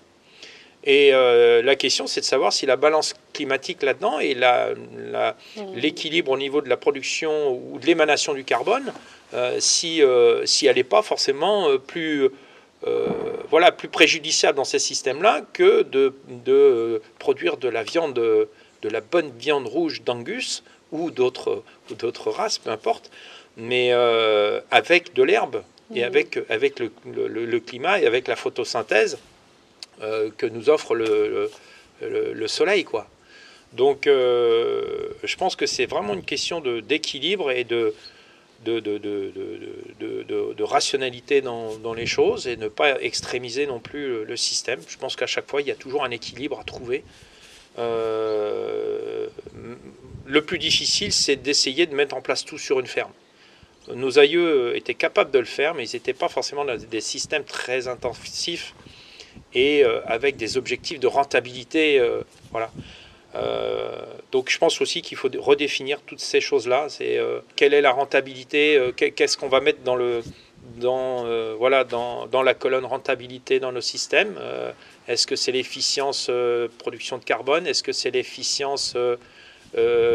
Et 0.86 1.14
euh, 1.14 1.64
la 1.64 1.76
question, 1.76 2.06
c'est 2.06 2.22
de 2.22 2.26
savoir 2.26 2.54
si 2.54 2.68
la 2.68 2.76
balance 2.76 3.16
climatique 3.34 3.82
là-dedans 3.82 4.20
et 4.20 4.36
mmh. 4.36 5.76
l'équilibre 5.76 6.32
au 6.32 6.38
niveau 6.38 6.62
de 6.62 6.70
la 6.70 6.78
production 6.78 7.54
ou 7.54 7.80
de 7.80 7.86
l'émanation 7.88 8.36
du 8.36 8.44
carbone, 8.44 8.90
euh, 8.90 8.92
si, 9.60 10.02
euh, 10.02 10.46
si 10.46 10.68
elle 10.68 10.76
n'est 10.78 10.84
pas 10.84 11.02
forcément 11.02 11.78
plus, 11.78 12.30
voilà, 13.50 13.72
plus 13.72 13.90
préjudiciable 13.90 14.58
dans 14.58 14.64
ces 14.64 14.80
systèmes-là 14.80 15.42
que 15.54 15.84
de, 15.84 16.14
de, 16.46 17.02
produire 17.20 17.58
de 17.58 17.68
la 17.68 17.84
viande, 17.84 18.14
de 18.14 18.50
la 18.84 19.02
bonne 19.02 19.32
viande 19.38 19.68
rouge 19.68 20.04
d'Angus 20.04 20.64
ou 20.92 21.12
d'autres 21.12 21.64
races, 22.30 22.60
peu 22.60 22.70
importe, 22.70 23.12
mais 23.58 23.92
avec 24.72 25.14
de 25.14 25.24
l'herbe 25.24 25.64
et 25.94 26.02
mmh. 26.02 26.04
avec, 26.04 26.40
avec 26.50 26.80
le, 26.80 26.92
le, 27.06 27.60
climat 27.60 28.00
et 28.00 28.08
avec 28.08 28.28
la 28.28 28.36
photosynthèse 28.36 29.18
euh, 30.02 30.30
que 30.38 30.46
nous 30.46 30.70
offre 30.70 30.94
le, 30.94 31.50
le, 32.02 32.48
soleil, 32.48 32.84
quoi. 32.84 33.08
Donc, 33.72 34.08
euh, 34.08 35.10
je 35.24 35.36
pense 35.38 35.56
que 35.56 35.66
c'est 35.66 35.86
vraiment 35.86 36.14
une 36.14 36.24
question 36.24 36.62
d'équilibre 36.62 37.50
et 37.50 37.64
de, 37.64 37.94
de, 38.66 40.64
rationalité 40.64 41.42
dans, 41.42 41.76
dans, 41.78 41.94
les 41.94 42.06
choses 42.06 42.48
et 42.48 42.58
ne 42.58 42.68
pas 42.68 43.02
extrémiser 43.02 43.68
non 43.68 43.80
plus 43.80 44.26
le, 44.26 44.38
système. 44.38 44.80
Je 44.88 44.98
pense 44.98 45.16
qu'à 45.16 45.28
chaque 45.28 45.50
fois, 45.50 45.62
il 45.62 45.68
y 45.68 45.72
a 45.72 45.76
toujours 45.76 46.04
un 46.04 46.12
équilibre 46.12 46.60
à 46.60 46.64
trouver. 46.64 47.04
Euh, 47.78 49.28
le 50.26 50.42
plus 50.42 50.58
difficile, 50.58 51.14
c'est 51.14 51.36
d'essayer 51.36 51.86
de 51.86 51.96
mettre 51.96 52.16
en 52.16 52.22
place 52.22 52.44
tout 52.46 52.58
sur 52.58 52.80
une 52.80 52.88
ferme. 52.88 53.12
Nos 53.94 54.18
aïeux 54.18 54.76
étaient 54.76 54.96
capables 54.96 55.32
de 55.32 55.40
le 55.40 55.46
faire, 55.46 55.76
mais 55.76 55.88
ils 55.88 55.96
n'étaient 55.96 56.14
pas 56.14 56.30
forcément 56.30 56.66
dans 56.66 56.78
des 56.78 57.02
systèmes 57.02 57.44
très 57.44 57.88
intensifs 57.88 58.74
et 59.54 59.84
euh, 59.84 60.02
avec 60.06 60.38
des 60.38 60.58
objectifs 60.58 61.00
de 61.00 61.08
rentabilité. 61.08 62.00
Euh, 62.00 62.22
voilà. 62.52 62.72
Euh, 63.36 64.06
donc 64.32 64.50
je 64.50 64.58
pense 64.58 64.82
aussi 64.82 65.02
qu'il 65.02 65.18
faut 65.18 65.30
redéfinir 65.38 66.02
toutes 66.02 66.20
ces 66.20 66.42
choses-là. 66.42 66.88
C'est 66.90 67.20
quelle 67.56 67.74
est 67.74 67.82
la 67.82 67.92
rentabilité, 67.92 68.80
qu'est-ce 68.96 69.38
qu'on 69.38 69.50
va 69.50 69.62
mettre 69.62 69.82
dans 69.84 69.96
le 69.96 70.22
dans 70.78 71.26
voilà 71.58 71.84
dans, 71.84 72.44
la 72.44 72.54
colonne 72.54 72.86
rentabilité 72.86 73.60
dans 73.60 73.72
nos 73.72 73.82
systèmes. 73.82 74.38
Est-ce 75.08 75.28
que 75.28 75.36
c'est 75.36 75.52
l'efficience 75.52 76.30
production 76.80 77.18
de 77.18 77.24
carbone? 77.24 77.68
Est-ce 77.68 77.84
que 77.84 77.92
c'est 77.92 78.12
l'efficience 78.12 78.98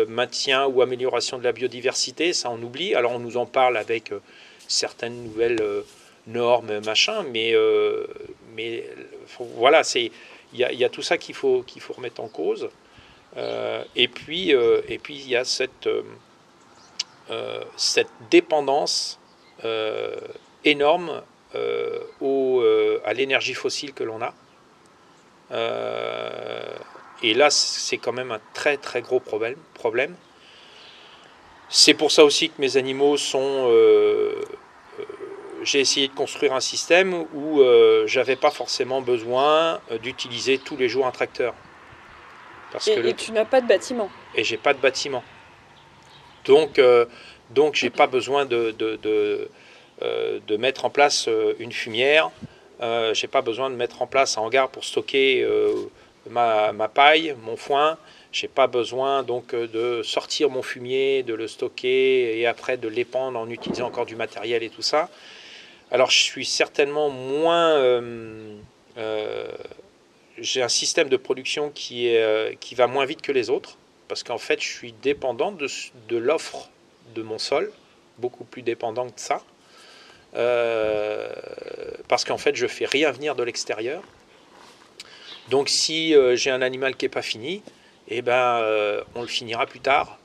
maintien 0.08 0.66
ou 0.66 0.82
amélioration 0.82 1.38
de 1.38 1.44
la 1.44 1.52
biodiversité? 1.52 2.32
Ça 2.32 2.50
on 2.50 2.60
oublie. 2.62 2.94
Alors 2.94 3.12
on 3.12 3.20
nous 3.20 3.36
en 3.36 3.46
parle 3.46 3.76
avec 3.76 4.12
certaines 4.68 5.24
nouvelles 5.24 5.62
normes, 6.26 6.80
machin, 6.80 7.24
mais 7.32 7.54
mais 8.54 8.84
voilà, 9.56 9.84
c'est 9.84 10.10
il 10.52 10.58
y, 10.58 10.84
a 10.84 10.88
tout 10.88 11.02
ça 11.02 11.16
qu'il 11.16 11.34
faut 11.34 11.62
qu'il 11.62 11.80
faut 11.80 11.92
remettre 11.92 12.20
en 12.20 12.28
cause. 12.28 12.68
Euh, 13.36 13.84
et 13.94 14.08
puis 14.08 14.54
euh, 14.54 14.82
et 14.88 14.98
puis 14.98 15.14
il 15.14 15.28
y 15.28 15.36
a 15.36 15.44
cette 15.44 15.88
euh, 17.30 17.64
cette 17.76 18.10
dépendance 18.30 19.18
énorme 20.64 21.22
à 21.54 23.12
l'énergie 23.12 23.54
fossile 23.54 23.92
que 23.92 24.04
l'on 24.04 24.20
a. 24.22 24.34
et 27.22 27.34
là, 27.34 27.50
c'est 27.50 27.98
quand 27.98 28.12
même 28.12 28.32
un 28.32 28.40
très 28.54 28.78
très 28.78 29.02
gros 29.02 29.20
problème. 29.20 29.56
problème. 29.74 30.16
C'est 31.68 31.94
pour 31.94 32.10
ça 32.10 32.24
aussi 32.24 32.48
que 32.48 32.60
mes 32.60 32.76
animaux 32.78 33.16
sont 33.16 33.68
j'ai 35.62 35.80
essayé 35.80 36.08
de 36.08 36.14
construire 36.14 36.54
un 36.54 36.60
système 36.60 37.26
où 37.34 37.60
euh, 37.60 38.06
j'avais 38.06 38.36
pas 38.36 38.50
forcément 38.50 39.02
besoin 39.02 39.80
d'utiliser 40.02 40.58
tous 40.58 40.76
les 40.76 40.88
jours 40.88 41.06
un 41.06 41.10
tracteur. 41.10 41.54
Parce 42.72 42.88
et, 42.88 42.96
que 42.96 43.10
tu 43.10 43.32
n'as 43.32 43.44
pas 43.44 43.60
de 43.60 43.66
bâtiment. 43.66 44.10
Et 44.34 44.44
j'ai 44.44 44.56
pas 44.56 44.74
de 44.74 44.78
bâtiment. 44.78 45.22
Donc, 46.44 46.78
euh, 46.78 47.06
donc 47.50 47.74
j'ai 47.74 47.90
pas 47.90 48.06
besoin 48.06 48.46
de, 48.46 48.70
de, 48.70 48.96
de, 48.96 49.50
euh, 50.02 50.38
de, 50.46 50.56
mettre 50.56 50.84
en 50.84 50.90
place 50.90 51.28
une 51.58 51.72
fumière. 51.72 52.30
j'ai 53.12 53.26
pas 53.26 53.42
besoin 53.42 53.70
de 53.70 53.74
mettre 53.74 54.02
en 54.02 54.06
place 54.06 54.38
un 54.38 54.42
hangar 54.42 54.68
pour 54.68 54.84
stocker 54.84 55.46
ma, 56.28 56.72
ma 56.72 56.88
paille, 56.88 57.34
mon 57.42 57.56
foin. 57.56 57.98
J'ai 58.32 58.48
pas 58.48 58.68
besoin 58.68 59.24
donc 59.24 59.54
de 59.54 60.02
sortir 60.04 60.50
mon 60.50 60.62
fumier, 60.62 61.24
de 61.24 61.34
le 61.34 61.48
stocker 61.48 62.38
et 62.38 62.46
après 62.46 62.76
de 62.76 62.86
l'épandre 62.88 63.38
en 63.38 63.50
utilisant 63.50 63.86
encore 63.86 64.06
du 64.06 64.16
matériel 64.16 64.62
et 64.62 64.70
tout 64.70 64.82
ça. 64.82 65.08
Alors 65.90 66.10
je 66.10 66.22
suis 66.22 66.46
certainement 66.46 67.10
moins 67.10 68.00
j'ai 70.40 70.62
un 70.62 70.68
système 70.68 71.08
de 71.08 71.16
production 71.16 71.70
qui, 71.70 72.08
est, 72.08 72.58
qui 72.60 72.74
va 72.74 72.86
moins 72.86 73.04
vite 73.04 73.22
que 73.22 73.32
les 73.32 73.50
autres, 73.50 73.76
parce 74.08 74.22
qu'en 74.22 74.38
fait, 74.38 74.60
je 74.60 74.68
suis 74.68 74.92
dépendant 74.92 75.52
de, 75.52 75.68
de 76.08 76.16
l'offre 76.16 76.68
de 77.14 77.22
mon 77.22 77.38
sol, 77.38 77.72
beaucoup 78.18 78.44
plus 78.44 78.62
dépendant 78.62 79.08
que 79.08 79.20
ça. 79.20 79.42
Euh, 80.34 81.28
parce 82.08 82.24
qu'en 82.24 82.38
fait, 82.38 82.54
je 82.54 82.66
fais 82.66 82.86
rien 82.86 83.10
venir 83.10 83.34
de 83.34 83.42
l'extérieur. 83.42 84.02
Donc, 85.48 85.68
si 85.68 86.14
euh, 86.14 86.36
j'ai 86.36 86.50
un 86.50 86.62
animal 86.62 86.96
qui 86.96 87.06
n'est 87.06 87.10
pas 87.10 87.22
fini, 87.22 87.62
eh 88.08 88.22
ben, 88.22 88.58
euh, 88.58 89.02
on 89.14 89.22
le 89.22 89.28
finira 89.28 89.66
plus 89.66 89.80
tard. 89.80 90.18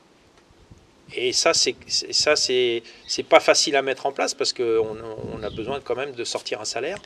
Et 1.16 1.34
ça, 1.34 1.54
c'est 1.54 1.76
ça, 1.88 2.36
c'est 2.36 2.82
pas 3.30 3.40
facile 3.40 3.76
à 3.76 3.84
mettre 3.84 4.08
en 4.08 4.12
place 4.12 4.34
parce 4.34 4.54
qu'on 4.54 4.98
on 5.34 5.44
a 5.44 5.50
besoin 5.52 5.80
quand 5.80 5.96
même 5.96 6.14
de 6.14 6.24
sortir 6.24 6.62
un 6.62 6.66
salaire. 6.66 6.98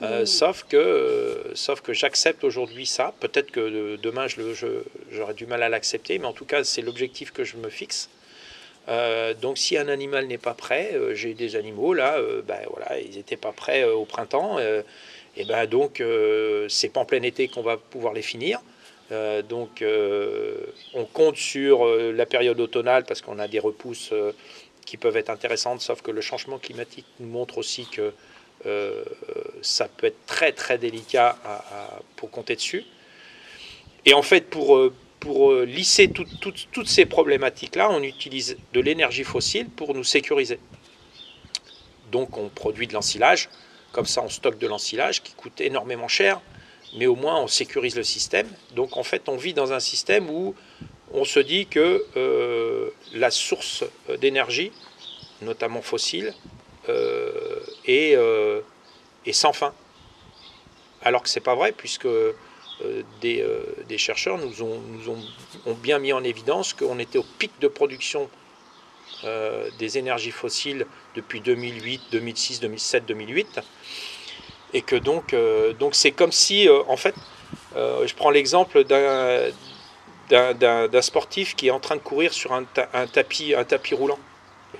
Euh, 0.00 0.26
sauf 0.26 0.64
que, 0.64 1.52
sauf 1.54 1.80
que 1.80 1.92
j'accepte 1.92 2.42
aujourd'hui 2.44 2.86
ça. 2.86 3.14
Peut-être 3.20 3.50
que 3.50 3.96
demain, 3.96 4.26
j'aurai 4.26 5.34
du 5.34 5.46
mal 5.46 5.62
à 5.62 5.68
l'accepter, 5.68 6.18
mais 6.18 6.26
en 6.26 6.32
tout 6.32 6.44
cas, 6.44 6.64
c'est 6.64 6.82
l'objectif 6.82 7.32
que 7.32 7.44
je 7.44 7.56
me 7.56 7.68
fixe. 7.68 8.08
Euh, 8.88 9.32
donc, 9.34 9.58
si 9.58 9.78
un 9.78 9.86
animal 9.88 10.26
n'est 10.26 10.38
pas 10.38 10.54
prêt, 10.54 10.90
euh, 10.94 11.14
j'ai 11.14 11.34
des 11.34 11.54
animaux 11.54 11.94
là, 11.94 12.18
ben, 12.46 12.58
voilà, 12.70 12.98
ils 12.98 13.14
n'étaient 13.16 13.36
pas 13.36 13.52
prêts 13.52 13.84
au 13.84 14.04
printemps, 14.04 14.58
et 14.58 15.44
ben 15.44 15.66
donc 15.66 16.02
c'est 16.68 16.88
pas 16.88 17.00
en 17.00 17.04
plein 17.04 17.22
été 17.22 17.48
qu'on 17.48 17.62
va 17.62 17.76
pouvoir 17.76 18.12
les 18.12 18.22
finir. 18.22 18.60
donc, 19.48 19.84
on 20.94 21.04
compte 21.04 21.36
sur 21.36 21.86
la 21.86 22.26
période 22.26 22.58
automnale 22.60 23.04
parce 23.04 23.20
qu'on 23.20 23.38
a 23.38 23.46
des 23.46 23.60
repousses 23.60 24.12
qui 24.84 24.96
peuvent 24.96 25.16
être 25.16 25.30
intéressantes, 25.30 25.80
sauf 25.80 26.02
que 26.02 26.10
le 26.10 26.20
changement 26.20 26.58
climatique 26.58 27.06
nous 27.20 27.28
montre 27.28 27.58
aussi 27.58 27.86
que 27.86 28.12
euh, 28.66 29.04
ça 29.60 29.88
peut 29.88 30.06
être 30.06 30.26
très 30.26 30.52
très 30.52 30.78
délicat 30.78 31.36
pour 32.16 32.30
compter 32.30 32.54
dessus. 32.54 32.84
Et 34.04 34.14
en 34.14 34.22
fait, 34.22 34.48
pour, 34.48 34.76
euh, 34.76 34.92
pour 35.20 35.52
euh, 35.52 35.64
lisser 35.64 36.10
toutes 36.10 36.88
ces 36.88 37.06
problématiques-là, 37.06 37.90
on 37.90 38.02
utilise 38.02 38.56
de 38.72 38.80
l'énergie 38.80 39.24
fossile 39.24 39.68
pour 39.68 39.94
nous 39.94 40.04
sécuriser. 40.04 40.58
Donc 42.10 42.36
on 42.36 42.48
produit 42.48 42.86
de 42.86 42.92
l'ensilage, 42.92 43.48
comme 43.92 44.06
ça 44.06 44.22
on 44.22 44.28
stocke 44.28 44.58
de 44.58 44.66
l'ensilage 44.66 45.22
qui 45.22 45.32
coûte 45.34 45.60
énormément 45.60 46.08
cher, 46.08 46.40
mais 46.96 47.06
au 47.06 47.16
moins 47.16 47.40
on 47.40 47.46
sécurise 47.46 47.96
le 47.96 48.02
système. 48.02 48.48
Donc 48.74 48.96
en 48.96 49.02
fait 49.02 49.28
on 49.28 49.36
vit 49.36 49.54
dans 49.54 49.72
un 49.72 49.80
système 49.80 50.28
où 50.28 50.54
on 51.14 51.24
se 51.24 51.40
dit 51.40 51.66
que 51.66 52.04
la 53.14 53.30
source 53.30 53.84
d'énergie, 54.20 54.72
notamment 55.40 55.80
fossile, 55.80 56.34
et, 57.84 58.14
euh, 58.16 58.60
et, 59.26 59.32
sans 59.32 59.52
fin. 59.52 59.72
Alors 61.02 61.22
que 61.22 61.28
c'est 61.28 61.40
pas 61.40 61.54
vrai, 61.54 61.72
puisque 61.72 62.06
euh, 62.06 62.32
des, 63.20 63.40
euh, 63.42 63.62
des, 63.88 63.98
chercheurs 63.98 64.38
nous, 64.38 64.62
ont, 64.62 64.80
nous 64.88 65.10
ont, 65.10 65.18
ont, 65.66 65.74
bien 65.74 65.98
mis 65.98 66.12
en 66.12 66.22
évidence 66.22 66.72
qu'on 66.72 66.98
était 66.98 67.18
au 67.18 67.24
pic 67.38 67.52
de 67.60 67.68
production 67.68 68.28
des 69.78 69.98
énergies 69.98 70.32
fossiles 70.32 70.84
depuis 71.14 71.40
2008, 71.40 72.02
2006, 72.10 72.58
2007, 72.58 73.06
2008. 73.06 73.60
Et 74.72 74.82
que 74.82 74.96
donc, 74.96 75.32
donc 75.78 75.94
c'est 75.94 76.10
comme 76.10 76.32
si, 76.32 76.68
en 76.88 76.96
fait, 76.96 77.14
je 77.76 78.14
prends 78.16 78.30
l'exemple 78.30 78.82
d'un 78.82 79.52
d'un 80.28 81.02
sportif 81.02 81.54
qui 81.54 81.68
est 81.68 81.70
en 81.70 81.78
train 81.78 81.94
de 81.94 82.00
courir 82.00 82.32
sur 82.32 82.52
un, 82.52 82.64
un, 82.94 83.06
tapis, 83.06 83.54
un 83.54 83.62
tapis 83.62 83.94
roulant 83.94 84.18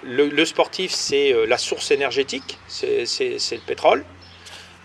le, 0.04 0.44
sportif, 0.44 0.92
c'est 0.92 1.32
euh, 1.32 1.46
la 1.46 1.58
source 1.58 1.90
énergétique, 1.90 2.58
c'est 2.68 3.04
le 3.04 3.66
pétrole. 3.66 4.04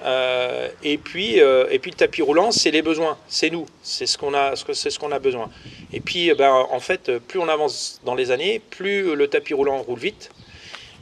Euh, 0.04 0.70
et, 0.84 0.98
puis, 0.98 1.42
euh, 1.42 1.68
et 1.72 1.80
puis 1.80 1.90
le 1.92 1.98
tapis 1.98 2.22
roulant, 2.22 2.52
c'est 2.52 2.70
les 2.70 2.84
besoins, 2.84 3.18
c'est 3.28 3.50
nous, 3.50 3.66
c'est 3.82 4.06
ce 4.06 4.18
qu'on 4.18 4.36
a, 4.36 4.54
c'est 4.56 4.92
ce 4.92 5.00
qu'on 5.00 5.12
a 5.12 5.20
besoin. 5.20 5.50
Et 5.92 6.00
puis, 6.00 6.32
ben, 6.36 6.52
en 6.52 6.80
fait, 6.80 7.18
plus 7.18 7.40
on 7.40 7.50
avance 7.50 8.00
dans 8.06 8.14
les 8.14 8.30
années, 8.30 8.62
plus 8.70 9.16
le 9.16 9.28
tapis 9.28 9.54
roulant 9.56 9.82
roule 9.82 10.00
vite. 10.00 10.30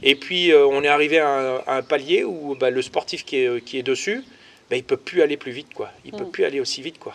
Et 0.02 0.14
puis, 0.14 0.52
on 0.54 0.82
est 0.82 0.88
arrivé 0.88 1.18
à 1.18 1.62
un, 1.66 1.82
palier 1.82 2.24
où 2.24 2.54
ben, 2.54 2.70
le 2.70 2.82
sportif 2.82 3.24
qui 3.24 3.36
est, 3.36 3.64
qui 3.64 3.78
est 3.78 3.82
dessus, 3.82 4.24
ben, 4.70 4.76
il 4.76 4.84
peut 4.84 4.96
plus 4.96 5.22
aller 5.22 5.36
plus 5.36 5.52
vite, 5.52 5.72
quoi. 5.74 5.90
Il 6.04 6.12
peut 6.12 6.24
mm. 6.24 6.30
plus 6.30 6.44
aller 6.44 6.60
aussi 6.60 6.82
vite, 6.82 6.98
quoi. 6.98 7.14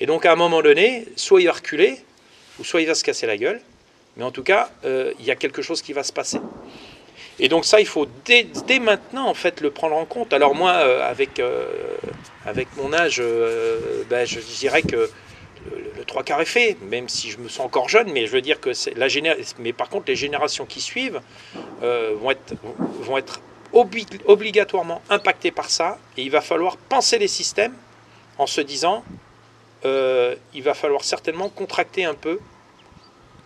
Et 0.00 0.06
donc, 0.06 0.24
à 0.24 0.32
un 0.32 0.36
moment 0.36 0.62
donné, 0.62 1.06
soit 1.16 1.40
il 1.40 1.46
va 1.46 1.52
reculer, 1.52 1.98
ou 2.58 2.64
soit 2.64 2.80
il 2.80 2.86
va 2.86 2.94
se 2.94 3.04
casser 3.04 3.26
la 3.26 3.36
gueule. 3.36 3.60
Mais 4.18 4.24
en 4.24 4.32
tout 4.32 4.42
cas, 4.42 4.68
euh, 4.84 5.12
il 5.20 5.24
y 5.24 5.30
a 5.30 5.36
quelque 5.36 5.62
chose 5.62 5.80
qui 5.80 5.92
va 5.92 6.02
se 6.02 6.12
passer. 6.12 6.40
Et 7.38 7.48
donc 7.48 7.64
ça, 7.64 7.78
il 7.78 7.86
faut 7.86 8.06
dès, 8.24 8.48
maintenant 8.80 9.28
en 9.28 9.34
fait 9.34 9.60
le 9.60 9.70
prendre 9.70 9.94
en 9.94 10.04
compte. 10.04 10.32
Alors 10.32 10.56
moi, 10.56 10.72
euh, 10.72 11.08
avec, 11.08 11.38
euh, 11.38 11.66
avec 12.44 12.66
mon 12.76 12.92
âge, 12.92 13.22
ben, 14.10 14.26
je 14.26 14.40
dirais 14.40 14.82
que 14.82 15.08
le, 15.96 16.04
trois 16.04 16.24
quarts 16.24 16.40
est 16.40 16.46
fait, 16.46 16.76
même 16.82 17.08
si 17.08 17.30
je 17.30 17.38
me 17.38 17.48
sens 17.48 17.64
encore 17.64 17.88
jeune, 17.88 18.10
mais 18.12 18.26
je 18.26 18.32
veux 18.32 18.40
dire 18.40 18.60
que 18.60 18.70
la 18.96 19.06
Mais 19.60 19.72
par 19.72 19.88
contre, 19.88 20.06
les 20.08 20.16
générations 20.16 20.66
qui 20.66 20.80
suivent 20.80 21.20
vont 21.80 22.30
être, 22.32 22.54
vont 23.00 23.18
être 23.18 23.40
obligatoirement 23.72 25.02
impactées 25.10 25.52
par 25.52 25.70
ça, 25.70 25.98
et 26.16 26.22
il 26.22 26.30
va 26.30 26.40
falloir 26.40 26.76
penser 26.76 27.18
les 27.18 27.28
systèmes 27.28 27.74
en 28.38 28.46
se 28.46 28.60
disant, 28.62 29.04
il 29.84 30.62
va 30.62 30.74
falloir 30.74 31.04
certainement 31.04 31.50
contracter 31.50 32.04
un 32.04 32.14
peu 32.14 32.40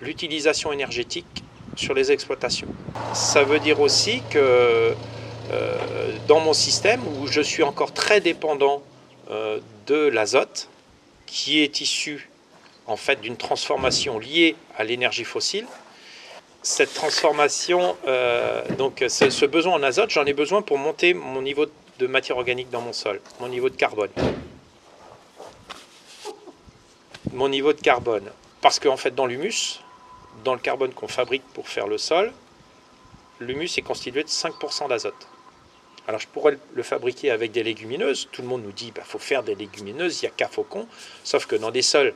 l'utilisation 0.02 0.72
énergétique 0.72 1.44
sur 1.76 1.94
les 1.94 2.12
exploitations. 2.12 2.68
Ça 3.14 3.44
veut 3.44 3.58
dire 3.58 3.80
aussi 3.80 4.22
que 4.30 4.94
euh, 5.50 6.12
dans 6.28 6.40
mon 6.40 6.52
système, 6.52 7.00
où 7.06 7.26
je 7.26 7.40
suis 7.40 7.62
encore 7.62 7.92
très 7.92 8.20
dépendant 8.20 8.82
euh, 9.30 9.58
de 9.86 10.08
l'azote, 10.08 10.68
qui 11.26 11.60
est 11.60 11.80
issu 11.80 12.28
en 12.86 12.96
fait 12.96 13.20
d'une 13.20 13.36
transformation 13.36 14.18
liée 14.18 14.56
à 14.76 14.84
l'énergie 14.84 15.24
fossile, 15.24 15.66
cette 16.62 16.94
transformation, 16.94 17.96
euh, 18.06 18.62
donc 18.78 19.04
ce 19.08 19.46
besoin 19.46 19.74
en 19.74 19.82
azote, 19.82 20.10
j'en 20.10 20.24
ai 20.24 20.32
besoin 20.32 20.62
pour 20.62 20.78
monter 20.78 21.12
mon 21.14 21.42
niveau 21.42 21.66
de 21.98 22.06
matière 22.06 22.36
organique 22.36 22.70
dans 22.70 22.80
mon 22.80 22.92
sol, 22.92 23.20
mon 23.40 23.48
niveau 23.48 23.68
de 23.68 23.76
carbone. 23.76 24.10
Mon 27.32 27.48
niveau 27.48 27.72
de 27.72 27.80
carbone. 27.80 28.30
Parce 28.60 28.78
qu'en 28.78 28.96
fait, 28.96 29.14
dans 29.14 29.26
l'humus, 29.26 29.80
dans 30.44 30.54
le 30.54 30.60
carbone 30.60 30.92
qu'on 30.92 31.08
fabrique 31.08 31.44
pour 31.54 31.68
faire 31.68 31.86
le 31.86 31.98
sol, 31.98 32.32
l'humus 33.40 33.78
est 33.78 33.82
constitué 33.82 34.22
de 34.22 34.28
5% 34.28 34.88
d'azote. 34.88 35.28
Alors 36.08 36.20
je 36.20 36.26
pourrais 36.26 36.58
le 36.74 36.82
fabriquer 36.82 37.30
avec 37.30 37.52
des 37.52 37.62
légumineuses. 37.62 38.28
Tout 38.32 38.42
le 38.42 38.48
monde 38.48 38.62
nous 38.64 38.72
dit 38.72 38.86
qu'il 38.86 38.94
bah, 38.94 39.02
faut 39.04 39.18
faire 39.18 39.42
des 39.42 39.54
légumineuses, 39.54 40.20
il 40.20 40.24
n'y 40.24 40.28
a 40.28 40.34
qu'à 40.34 40.48
faucon. 40.48 40.88
Sauf 41.22 41.46
que 41.46 41.54
dans 41.54 41.70
des 41.70 41.82
sols 41.82 42.14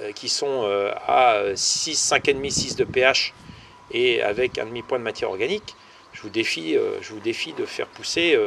euh, 0.00 0.12
qui 0.12 0.28
sont 0.28 0.62
euh, 0.64 0.92
à 1.06 1.42
6, 1.54 2.12
5,5, 2.12 2.50
6 2.50 2.76
de 2.76 2.84
pH 2.84 3.34
et 3.90 4.22
avec 4.22 4.58
un 4.58 4.64
demi-point 4.64 4.98
de 4.98 5.04
matière 5.04 5.28
organique, 5.28 5.76
je 6.12 6.22
vous 6.22 6.30
défie, 6.30 6.76
euh, 6.76 6.96
je 7.02 7.12
vous 7.12 7.20
défie 7.20 7.52
de 7.52 7.66
faire 7.66 7.88
pousser 7.88 8.38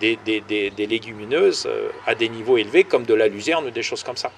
des, 0.00 0.16
des, 0.24 0.86
légumineuses 0.86 1.68
à 2.06 2.14
des 2.14 2.28
niveaux 2.28 2.56
élevés 2.56 2.84
comme 2.84 3.04
de 3.04 3.14
la 3.14 3.28
luzerne 3.28 3.66
ou 3.66 3.70
des 3.70 3.82
choses 3.82 4.02
comme 4.02 4.16
ça. 4.16 4.32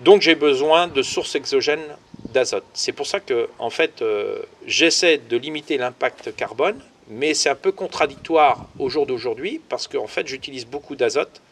Donc 0.00 0.22
j'ai 0.22 0.34
besoin 0.34 0.88
de 0.88 1.02
sources 1.02 1.34
exogènes 1.34 1.84
d'azote. 2.32 2.64
C'est 2.72 2.92
pour 2.92 3.06
ça 3.06 3.20
que 3.20 3.48
en 3.58 3.70
fait, 3.70 4.00
euh, 4.00 4.42
j'essaie 4.66 5.18
de 5.18 5.36
limiter 5.36 5.76
l'impact 5.76 6.34
carbone, 6.34 6.80
mais 7.08 7.34
c'est 7.34 7.50
un 7.50 7.54
peu 7.54 7.72
contradictoire 7.72 8.66
au 8.78 8.88
jour 8.88 9.06
d'aujourd'hui 9.06 9.60
parce 9.68 9.88
qu'en 9.88 10.06
fait, 10.06 10.26
j'utilise 10.26 10.66
beaucoup 10.66 10.96
d'azote. 10.96 11.42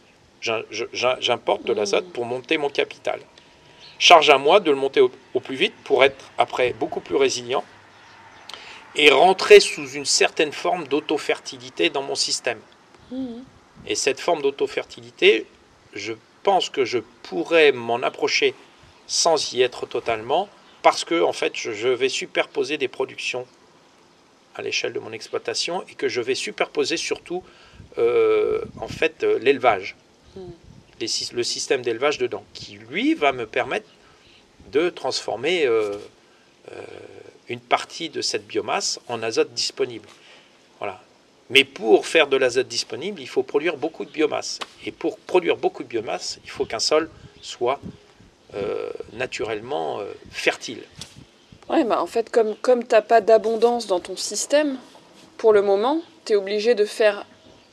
J'importe 0.40 1.64
de 1.64 1.72
l'azote 1.72 2.10
pour 2.12 2.24
monter 2.24 2.58
mon 2.58 2.70
capital. 2.70 3.20
Charge 3.98 4.30
à 4.30 4.38
moi 4.38 4.60
de 4.60 4.70
le 4.70 4.76
monter 4.76 5.00
au, 5.00 5.10
plus 5.40 5.56
vite 5.56 5.74
pour 5.84 6.04
être 6.04 6.30
après 6.38 6.72
beaucoup 6.72 7.00
plus 7.00 7.16
résilient 7.16 7.64
et 8.94 9.10
rentrer 9.10 9.58
sous 9.58 9.88
une 9.90 10.04
certaine 10.04 10.52
forme 10.52 10.86
d'autofertilité 10.86 11.90
dans 11.90 12.02
mon 12.02 12.14
système. 12.14 12.60
Mmh. 13.10 13.40
Et 13.86 13.96
cette 13.96 14.20
forme 14.20 14.42
d'autofertilité, 14.42 15.46
je 15.92 16.12
pense 16.42 16.70
que 16.70 16.84
je 16.84 16.98
pourrais 17.22 17.72
m'en 17.72 18.02
approcher 18.02 18.54
sans 19.06 19.52
y 19.52 19.62
être 19.62 19.86
totalement, 19.86 20.48
parce 20.82 21.04
que 21.04 21.22
en 21.22 21.32
fait, 21.32 21.52
je 21.56 21.88
vais 21.88 22.08
superposer 22.08 22.78
des 22.78 22.88
productions 22.88 23.46
à 24.54 24.62
l'échelle 24.62 24.92
de 24.92 24.98
mon 24.98 25.12
exploitation 25.12 25.84
et 25.88 25.94
que 25.94 26.08
je 26.08 26.20
vais 26.20 26.34
superposer 26.34 26.96
surtout 26.96 27.42
euh, 27.96 28.60
en 28.80 28.88
fait 28.88 29.22
euh, 29.22 29.38
l'élevage, 29.38 29.96
hmm. 30.36 30.50
le 31.32 31.42
système 31.42 31.82
d'élevage 31.82 32.18
dedans, 32.18 32.44
qui 32.54 32.74
lui 32.74 33.14
va 33.14 33.32
me 33.32 33.46
permettre 33.46 33.88
de 34.72 34.90
transformer 34.90 35.64
euh, 35.64 35.96
une 37.48 37.60
partie 37.60 38.10
de 38.10 38.20
cette 38.20 38.46
biomasse 38.46 39.00
en 39.08 39.22
azote 39.22 39.54
disponible. 39.54 40.08
Mais 41.50 41.64
pour 41.64 42.06
faire 42.06 42.26
de 42.26 42.36
l'azote 42.36 42.68
disponible, 42.68 43.20
il 43.20 43.28
faut 43.28 43.42
produire 43.42 43.76
beaucoup 43.76 44.04
de 44.04 44.10
biomasse. 44.10 44.58
Et 44.84 44.92
pour 44.92 45.18
produire 45.18 45.56
beaucoup 45.56 45.82
de 45.82 45.88
biomasse, 45.88 46.38
il 46.44 46.50
faut 46.50 46.64
qu'un 46.64 46.78
sol 46.78 47.10
soit 47.40 47.80
naturellement 49.12 50.00
fertile. 50.30 50.82
Ouais, 51.68 51.84
bah 51.84 52.00
en 52.00 52.06
fait, 52.06 52.30
comme, 52.30 52.54
comme 52.56 52.82
tu 52.86 52.94
n'as 52.94 53.02
pas 53.02 53.20
d'abondance 53.20 53.86
dans 53.86 54.00
ton 54.00 54.16
système, 54.16 54.78
pour 55.36 55.52
le 55.52 55.62
moment, 55.62 56.00
tu 56.24 56.32
es 56.32 56.36
obligé 56.36 56.74
de 56.74 56.84
faire 56.84 57.26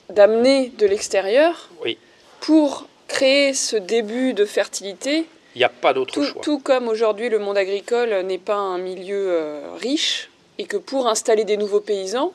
d'amener 0.10 0.70
de 0.78 0.86
l'extérieur 0.86 1.70
oui. 1.84 1.98
pour 2.42 2.88
créer 3.08 3.54
ce 3.54 3.76
début 3.76 4.34
de 4.34 4.46
fertilité. 4.46 5.26
Il 5.56 5.60
n'y 5.60 5.64
a 5.64 5.70
pas 5.70 5.94
d'autre 5.94 6.22
choix. 6.22 6.42
Tout 6.42 6.60
comme 6.60 6.88
aujourd'hui 6.88 7.30
le 7.30 7.40
monde 7.40 7.58
agricole 7.58 8.22
n'est 8.26 8.38
pas 8.38 8.56
un 8.56 8.78
milieu 8.78 9.28
euh, 9.30 9.74
riche 9.82 10.30
et 10.58 10.66
que 10.66 10.78
pour 10.78 11.08
installer 11.08 11.46
des 11.46 11.58
nouveaux 11.58 11.80
paysans, 11.80 12.34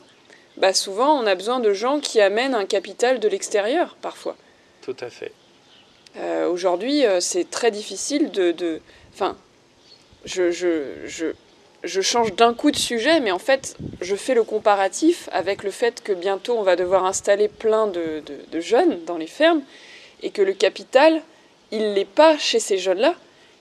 bah 0.56 0.74
souvent 0.74 1.20
on 1.20 1.26
a 1.26 1.34
besoin 1.34 1.60
de 1.60 1.72
gens 1.72 2.00
qui 2.00 2.20
amènent 2.20 2.54
un 2.54 2.66
capital 2.66 3.20
de 3.20 3.28
l'extérieur 3.28 3.96
parfois. 4.00 4.36
Tout 4.82 4.96
à 5.00 5.10
fait. 5.10 5.32
Euh, 6.16 6.48
aujourd'hui, 6.48 7.06
euh, 7.06 7.20
c'est 7.20 7.48
très 7.48 7.70
difficile 7.70 8.30
de. 8.30 8.80
Enfin, 9.12 9.36
je, 10.24 10.50
je, 10.50 11.06
je, 11.06 11.32
je 11.82 12.00
change 12.00 12.34
d'un 12.34 12.52
coup 12.52 12.70
de 12.70 12.76
sujet, 12.76 13.20
mais 13.20 13.30
en 13.30 13.38
fait, 13.38 13.76
je 14.00 14.14
fais 14.14 14.34
le 14.34 14.44
comparatif 14.44 15.28
avec 15.32 15.62
le 15.62 15.70
fait 15.70 16.02
que 16.02 16.12
bientôt 16.12 16.56
on 16.58 16.62
va 16.62 16.76
devoir 16.76 17.06
installer 17.06 17.48
plein 17.48 17.86
de, 17.86 18.22
jeunes 18.60 19.02
dans 19.04 19.16
les 19.16 19.26
fermes 19.26 19.62
et 20.22 20.30
que 20.30 20.42
le 20.42 20.52
capital, 20.52 21.22
il 21.70 21.94
n'est 21.94 22.04
pas 22.04 22.36
chez 22.36 22.60
ces 22.60 22.76
jeunes-là, 22.76 23.14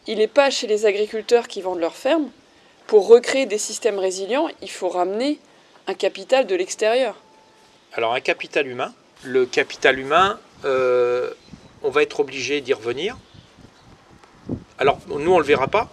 il 0.08 0.18
n'est 0.18 0.28
pas 0.28 0.50
chez 0.50 0.68
les 0.68 0.86
agriculteurs 0.86 1.48
qui 1.48 1.62
vendent 1.62 1.80
leurs 1.80 1.96
fermes. 1.96 2.30
Pour 2.88 3.08
recréer 3.08 3.46
des 3.46 3.58
systèmes 3.58 4.00
résilients, 4.00 4.48
il 4.62 4.70
faut 4.70 4.90
ramener 4.90 5.40
capital 5.94 6.48
de 6.48 6.56
l'extérieur. 6.56 7.16
Alors 7.94 8.14
un 8.14 8.20
capital 8.22 8.68
humain, 8.68 8.94
le 9.24 9.46
capital 9.46 10.00
humain, 10.00 10.40
euh, 10.66 11.32
on 11.84 11.90
va 11.90 12.04
être 12.04 12.20
obligé 12.20 12.62
d'y 12.62 12.74
revenir. 12.74 13.18
Alors 14.78 15.00
nous, 15.08 15.32
on 15.32 15.36
ne 15.36 15.42
le 15.42 15.46
verra 15.46 15.68
pas, 15.68 15.90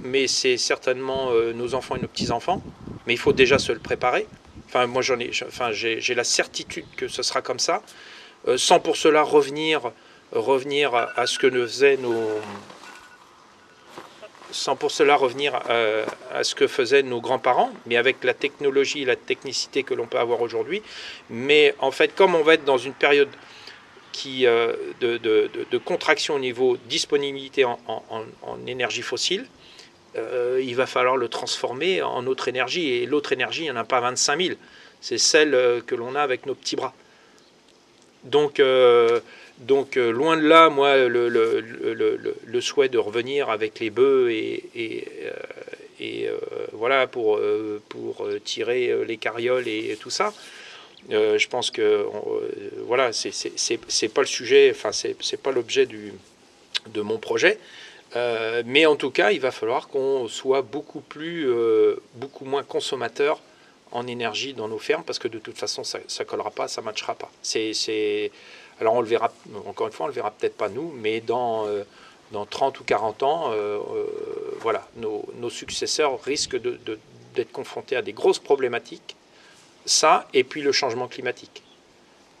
mais 0.00 0.26
c'est 0.26 0.56
certainement 0.56 1.30
euh, 1.30 1.52
nos 1.52 1.74
enfants 1.74 1.96
et 1.96 2.00
nos 2.00 2.08
petits-enfants. 2.08 2.62
Mais 3.06 3.14
il 3.14 3.18
faut 3.18 3.32
déjà 3.32 3.58
se 3.58 3.72
le 3.72 3.78
préparer. 3.78 4.26
Enfin, 4.66 4.86
moi, 4.86 5.02
j'en 5.02 5.18
ai, 5.20 5.30
enfin, 5.46 5.70
j'ai 5.72 6.14
la 6.14 6.24
certitude 6.24 6.84
que 6.96 7.08
ce 7.08 7.22
sera 7.22 7.40
comme 7.40 7.60
ça, 7.60 7.82
euh, 8.48 8.58
sans 8.58 8.80
pour 8.80 8.96
cela 8.96 9.22
revenir, 9.22 9.92
revenir 10.32 10.94
à, 10.94 11.26
ce 11.26 11.38
que 11.38 11.46
nous 11.46 11.66
faisaient 11.66 11.96
nos, 11.96 12.28
sans 14.56 14.76
pour 14.76 14.90
cela 14.90 15.16
revenir 15.16 15.54
à, 16.32 16.42
ce 16.42 16.54
que 16.54 16.66
faisaient 16.66 17.02
nos 17.02 17.20
grands-parents, 17.20 17.70
mais 17.86 17.96
avec 17.96 18.24
la 18.24 18.34
technologie, 18.34 19.04
la 19.04 19.16
technicité 19.16 19.82
que 19.82 19.94
l'on 19.94 20.06
peut 20.06 20.18
avoir 20.18 20.40
aujourd'hui. 20.40 20.82
Mais 21.30 21.74
en 21.78 21.90
fait, 21.90 22.14
comme 22.14 22.34
on 22.34 22.42
va 22.42 22.54
être 22.54 22.64
dans 22.64 22.78
une 22.78 22.94
période 22.94 23.28
qui, 24.12 24.46
euh, 24.46 24.72
de, 25.00 25.78
contraction 25.78 26.34
au 26.34 26.38
niveau 26.38 26.78
disponibilité 26.88 27.64
en 27.64 27.76
énergie 28.66 29.02
fossile, 29.02 29.46
euh, 30.16 30.60
il 30.62 30.74
va 30.74 30.86
falloir 30.86 31.16
le 31.16 31.28
transformer 31.28 32.02
en 32.02 32.26
autre 32.26 32.48
énergie. 32.48 32.92
Et 32.92 33.06
l'autre 33.06 33.32
énergie, 33.32 33.62
il 33.62 33.64
n'y 33.64 33.70
en 33.70 33.76
a 33.76 33.84
pas 33.84 34.00
25 34.00 34.40
000. 34.40 34.54
C'est 35.00 35.18
celle 35.18 35.54
euh, 35.54 35.80
que 35.80 35.94
l'on 35.94 36.14
a 36.14 36.20
avec 36.20 36.46
nos 36.46 36.54
petits 36.54 36.76
bras. 36.76 36.94
Donc, 38.24 38.60
euh, 39.60 39.64
donc 39.64 39.96
loin 39.96 40.36
de 40.36 40.42
là, 40.46 40.68
moi, 40.68 40.96
le, 40.96 41.28
le, 41.28 42.34
le, 42.44 42.60
souhait 42.60 42.88
de 42.88 42.98
revenir 42.98 43.50
avec 43.50 43.80
les 43.80 43.90
bœufs 43.90 44.30
et, 44.30 44.64
et, 44.74 45.08
et 46.00 46.28
voilà, 46.72 47.06
pour, 47.06 47.40
pour 47.88 48.28
tirer 48.44 49.04
les 49.06 49.16
carrioles 49.16 49.66
et 49.68 49.96
tout 50.00 50.10
ça. 50.10 50.32
je 51.10 51.46
pense 51.48 51.70
que 51.70 52.06
voilà, 52.86 53.12
c'est 53.12 54.08
pas 54.08 54.20
le 54.20 54.26
sujet, 54.26 54.70
enfin, 54.70 54.92
c'est 54.92 55.42
pas 55.42 55.52
l'objet 55.52 55.86
de 55.86 57.00
mon 57.00 57.18
projet. 57.18 57.58
Euh, 58.14 58.62
mais 58.64 58.86
en 58.86 58.96
tout 58.96 59.10
cas, 59.10 59.32
il 59.32 59.40
va 59.40 59.50
falloir 59.50 59.88
qu'on 59.88 60.28
soit 60.28 60.62
beaucoup 60.62 61.00
plus, 61.00 61.50
euh, 61.50 61.96
beaucoup 62.14 62.44
moins 62.44 62.62
consommateur 62.62 63.40
en 63.92 64.06
énergie 64.06 64.54
dans 64.54 64.68
nos 64.68 64.78
fermes 64.78 65.04
parce 65.04 65.18
que 65.18 65.28
de 65.28 65.38
toute 65.38 65.58
façon, 65.58 65.84
ça, 65.84 65.98
ne 65.98 66.24
collera 66.24 66.50
pas, 66.50 66.68
ça 66.68 66.82
matchera 66.82 67.14
pas. 67.14 67.30
C'est, 67.42 68.30
alors 68.80 68.94
on 68.94 69.00
le 69.00 69.06
verra, 69.06 69.32
encore 69.66 69.86
une 69.86 69.92
fois, 69.92 70.04
on 70.04 70.08
le 70.08 70.14
verra 70.14 70.30
peut-être 70.30 70.56
pas 70.56 70.68
nous, 70.68 70.92
mais 70.96 71.20
dans 71.20 71.66
euh, 71.66 71.84
dans 72.32 72.44
30 72.44 72.80
ou 72.80 72.84
40 72.84 73.22
ans, 73.22 73.52
voilà, 74.58 74.88
nos, 74.96 75.24
nos, 75.36 75.48
successeurs 75.48 76.20
risquent 76.20 76.60
de, 76.60 76.76
d'être 77.36 77.52
confrontés 77.52 77.94
à 77.94 78.02
des 78.02 78.12
grosses 78.12 78.40
problématiques. 78.40 79.14
Ça, 79.84 80.26
et 80.34 80.42
puis 80.42 80.60
le 80.60 80.72
changement 80.72 81.06
climatique. 81.06 81.62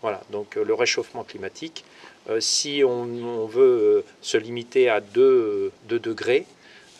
Voilà, 0.02 0.20
donc 0.30 0.56
le 0.56 0.74
réchauffement 0.74 1.22
climatique. 1.22 1.84
Euh, 2.28 2.40
si 2.40 2.82
on, 2.84 3.46
veut 3.46 3.62
euh, 3.62 4.04
se 4.20 4.36
limiter 4.36 4.88
à 4.88 5.00
2, 5.00 5.72
degrés, 5.88 6.44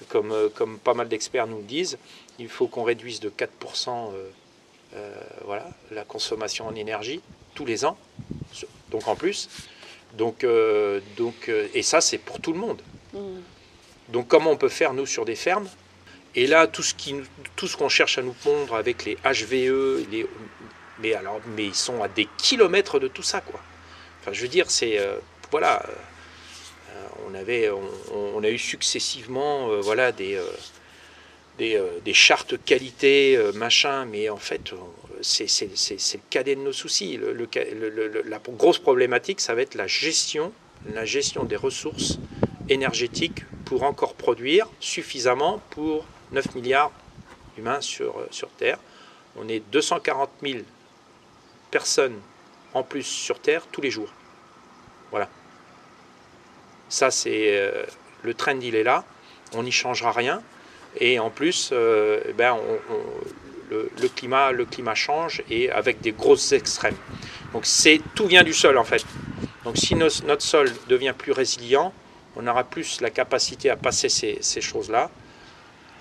comme, 0.09 0.31
euh, 0.31 0.49
comme, 0.49 0.79
pas 0.79 0.95
mal 0.95 1.09
d'experts 1.09 1.47
nous 1.47 1.59
le 1.59 1.65
disent, 1.65 1.99
il 2.39 2.49
faut 2.49 2.67
qu'on 2.67 2.83
réduise 2.83 3.21
de 3.21 3.31
4% 3.31 4.11
voilà, 5.45 5.69
la 5.91 6.05
consommation 6.05 6.67
en 6.67 6.75
énergie 6.75 7.21
tous 7.55 7.67
les 7.67 7.85
ans, 7.85 7.99
donc 8.91 9.09
en 9.09 9.17
plus. 9.17 9.49
Donc, 10.15 10.47
donc, 11.17 11.51
et 11.75 11.83
ça, 11.83 12.01
c'est 12.01 12.17
pour 12.17 12.41
tout 12.41 12.53
le 12.53 12.59
monde. 12.59 12.81
Mmh. 13.13 13.19
Donc 14.09 14.29
comment 14.29 14.53
on 14.53 14.57
peut 14.57 14.71
faire, 14.71 14.95
nous, 14.95 15.05
sur 15.05 15.27
des 15.27 15.37
fermes? 15.37 15.69
Et 16.35 16.47
là, 16.47 16.67
tout 16.67 16.83
ce, 16.83 17.77
qu'on 17.77 17.89
cherche 17.89 18.17
à 18.17 18.23
nous 18.23 18.33
pondre 18.33 18.75
avec 18.75 19.05
les 19.05 19.17
HVE, 19.17 20.07
les, 20.11 20.27
mais, 21.01 21.13
alors, 21.13 21.41
mais 21.57 21.67
ils 21.67 21.75
sont 21.75 22.03
à 22.03 22.09
des 22.09 22.27
kilomètres 22.39 22.99
de 22.99 23.09
tout 23.09 23.23
ça, 23.23 23.41
quoi 23.43 23.61
je 24.33 24.43
veux 24.43 24.49
dire, 24.49 24.71
c'est 24.71 24.99
euh, 24.99 25.17
voilà, 25.51 25.85
euh, 25.87 27.07
on 27.29 27.35
avait, 27.35 27.71
on, 28.13 28.43
a 28.43 28.49
eu 28.49 28.59
successivement, 28.59 29.71
euh, 29.71 29.81
voilà, 29.81 30.13
des 30.13 30.41
des, 31.59 32.15
chartes 32.15 32.63
qualité, 32.65 33.39
machin, 33.55 34.05
mais 34.05 34.29
en 34.29 34.37
fait, 34.37 34.73
c'est 35.23 35.47
le 35.65 36.21
cadet 36.31 36.57
de 36.57 36.61
nos 36.61 36.73
soucis. 36.73 37.17
Le, 37.17 38.23
la 38.27 38.39
grosse 38.39 38.79
problématique, 38.79 39.41
ça 39.41 39.55
va 39.55 39.63
être 39.63 39.75
la 39.75 39.87
gestion, 39.87 40.53
la 40.93 41.05
gestion 41.05 41.45
des 41.45 41.57
ressources 41.57 42.19
énergétiques 42.69 43.45
pour 43.65 43.83
encore 43.83 44.15
produire 44.15 44.69
suffisamment 44.81 45.61
pour 45.71 46.05
9 46.33 46.55
milliards 46.55 46.93
d'humains 47.55 47.81
sur, 47.81 48.27
sur 48.31 48.49
Terre. 48.51 48.79
On 49.37 49.49
est 49.49 49.61
240 49.71 50.31
000 50.43 50.61
personnes 51.71 52.19
en 52.75 52.83
plus 52.83 53.05
sur 53.05 53.41
Terre 53.41 53.67
tous 53.71 53.81
les 53.81 53.91
jours. 53.91 54.13
Voilà. 55.11 55.29
Ça, 56.89 57.11
c'est 57.11 57.59
euh, 57.59 57.85
le 58.23 58.35
trend, 58.35 58.59
il 58.61 58.75
est 58.75 58.83
là. 58.83 59.05
On 59.53 59.63
n'y 59.63 59.73
changera 59.73 60.13
rien. 60.13 60.43
Et 60.99 61.19
en 61.19 61.31
plus, 61.31 61.71
euh, 61.73 62.21
eh 62.29 62.33
ben, 62.33 62.57
le, 63.71 64.09
climat, 64.09 64.53
le 64.53 64.65
climat 64.65 64.95
change 64.95 65.43
et 65.51 65.71
avec 65.71 66.01
des 66.01 66.13
grosses 66.13 66.53
extrêmes. 66.53 66.97
Donc 67.53 67.67
c'est 67.67 68.01
tout 68.15 68.27
vient 68.27 68.45
du 68.45 68.53
sol 68.53 68.79
en 68.79 68.85
fait. 68.85 69.05
Donc 69.65 69.77
si 69.77 69.95
notre 69.95 70.43
sol 70.43 70.71
devient 70.89 71.15
plus 71.17 71.33
résilient, 71.33 71.93
on 72.37 72.47
aura 72.47 72.65
plus 72.65 73.01
la 73.01 73.11
capacité 73.11 73.71
à 73.71 73.77
passer 73.77 74.09
ces, 74.09 74.61
choses-là. 74.61 75.11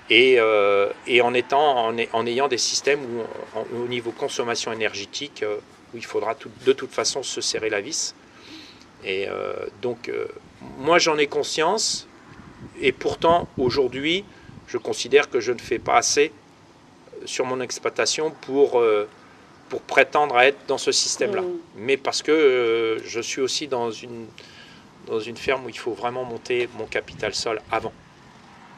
Et, 0.09 0.35
euh, 0.37 0.89
et, 1.07 1.21
en, 1.21 1.33
étant, 1.33 1.87
en, 1.87 2.25
ayant 2.27 2.47
des 2.47 2.59
systèmes 2.59 2.99
où, 3.03 3.75
au 3.75 3.87
niveau 3.87 4.11
consommation 4.11 4.71
énergétique, 4.71 5.43
où 5.93 5.97
il 5.97 6.05
faudra 6.05 6.35
de 6.65 6.73
toute 6.73 6.91
façon 6.91 7.23
se 7.23 7.41
serrer 7.41 7.69
la 7.69 7.81
vis. 7.81 8.13
Et 9.05 9.27
euh, 9.29 9.53
donc, 9.81 10.09
euh, 10.09 10.27
moi 10.79 10.97
j'en 10.97 11.17
ai 11.17 11.27
conscience, 11.27 12.07
et 12.81 12.91
pourtant 12.91 13.47
aujourd'hui, 13.57 14.25
je 14.67 14.77
considère 14.77 15.29
que 15.29 15.39
je 15.39 15.51
ne 15.51 15.59
fais 15.59 15.79
pas 15.79 15.97
assez 15.97 16.31
sur 17.25 17.45
mon 17.45 17.61
exploitation 17.61 18.31
pour, 18.41 18.79
euh, 18.79 19.07
pour 19.69 19.81
prétendre 19.81 20.35
à 20.35 20.47
être 20.47 20.59
dans 20.67 20.77
ce 20.77 20.91
système-là. 20.91 21.41
Mm. 21.41 21.57
Mais 21.77 21.97
parce 21.97 22.21
que 22.21 23.01
je 23.03 23.19
suis 23.19 23.41
aussi 23.41 23.67
dans 23.67 23.91
une, 23.91 24.25
dans 25.07 25.19
une 25.19 25.37
ferme 25.37 25.65
où 25.65 25.69
il 25.69 25.77
faut 25.77 25.93
vraiment 25.93 26.23
monter 26.23 26.69
mon 26.77 26.85
capital 26.85 27.33
sol 27.33 27.61
avant. 27.71 27.93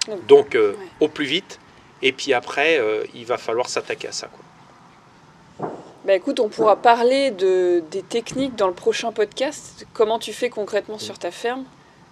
Mm. 0.07 0.13
Donc 0.27 0.57
au 0.99 1.07
plus 1.07 1.25
vite, 1.25 1.59
et 2.01 2.11
puis 2.11 2.33
après, 2.33 2.81
il 3.13 3.25
va 3.25 3.37
falloir 3.37 3.69
s'attaquer 3.69 4.09
à 4.09 4.11
ça. 4.11 4.27
Quoi. 4.27 4.43
Bah 6.07 6.15
écoute, 6.15 6.39
on 6.39 6.47
pourra 6.47 6.77
parler 6.77 7.31
de, 7.31 7.83
des 7.91 8.01
techniques 8.01 8.55
dans 8.55 8.67
le 8.67 8.73
prochain 8.73 9.11
podcast. 9.11 9.85
Comment 9.91 10.19
tu 10.19 10.31
fais 10.31 10.49
concrètement 10.49 10.99
sur 10.99 11.19
ta 11.19 11.31
ferme 11.31 11.65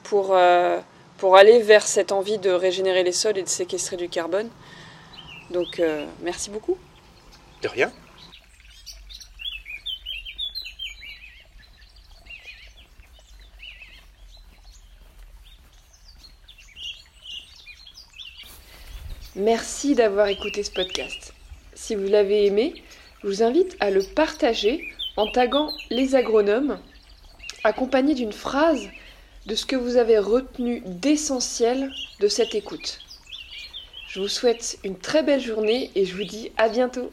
pour, 0.04 0.36
euh, 0.36 0.82
pour 1.18 1.36
aller 1.38 1.60
vers 1.62 1.86
cette 1.88 2.12
envie 2.12 2.38
de 2.38 2.50
régénérer 2.50 3.04
les 3.04 3.12
sols 3.12 3.38
et 3.38 3.44
de 3.44 3.48
séquestrer 3.48 3.98
du 3.98 4.10
carbone. 4.10 4.50
Donc 5.50 5.80
euh, 5.80 6.06
merci 6.22 6.50
beaucoup. 6.50 6.78
De 7.62 7.68
rien. 7.68 7.92
Merci 19.38 19.96
d'avoir 19.96 20.28
écouté 20.28 20.64
ce 20.64 20.72
podcast. 20.72 21.34
Si 21.74 21.94
vous 21.94 22.08
l'avez 22.08 22.46
aimé, 22.46 22.74
je 23.22 23.28
vous 23.28 23.44
invite 23.44 23.76
à 23.82 23.90
le 23.90 24.02
partager 24.02 24.88
en 25.18 25.30
taguant 25.30 25.74
les 25.90 26.16
agronomes, 26.16 26.80
accompagné 27.66 28.14
d'une 28.14 28.32
phrase 28.32 28.88
de 29.46 29.56
ce 29.56 29.66
que 29.66 29.76
vous 29.76 29.98
avez 29.98 30.18
retenu 30.18 30.82
d'essentiel 30.86 31.92
de 32.20 32.28
cette 32.28 32.56
écoute. 32.56 33.00
Je 34.08 34.20
vous 34.20 34.28
souhaite 34.28 34.80
une 34.84 34.98
très 34.98 35.24
belle 35.24 35.42
journée 35.42 35.92
et 35.96 36.06
je 36.06 36.16
vous 36.16 36.24
dis 36.24 36.52
à 36.58 36.70
bientôt. 36.70 37.12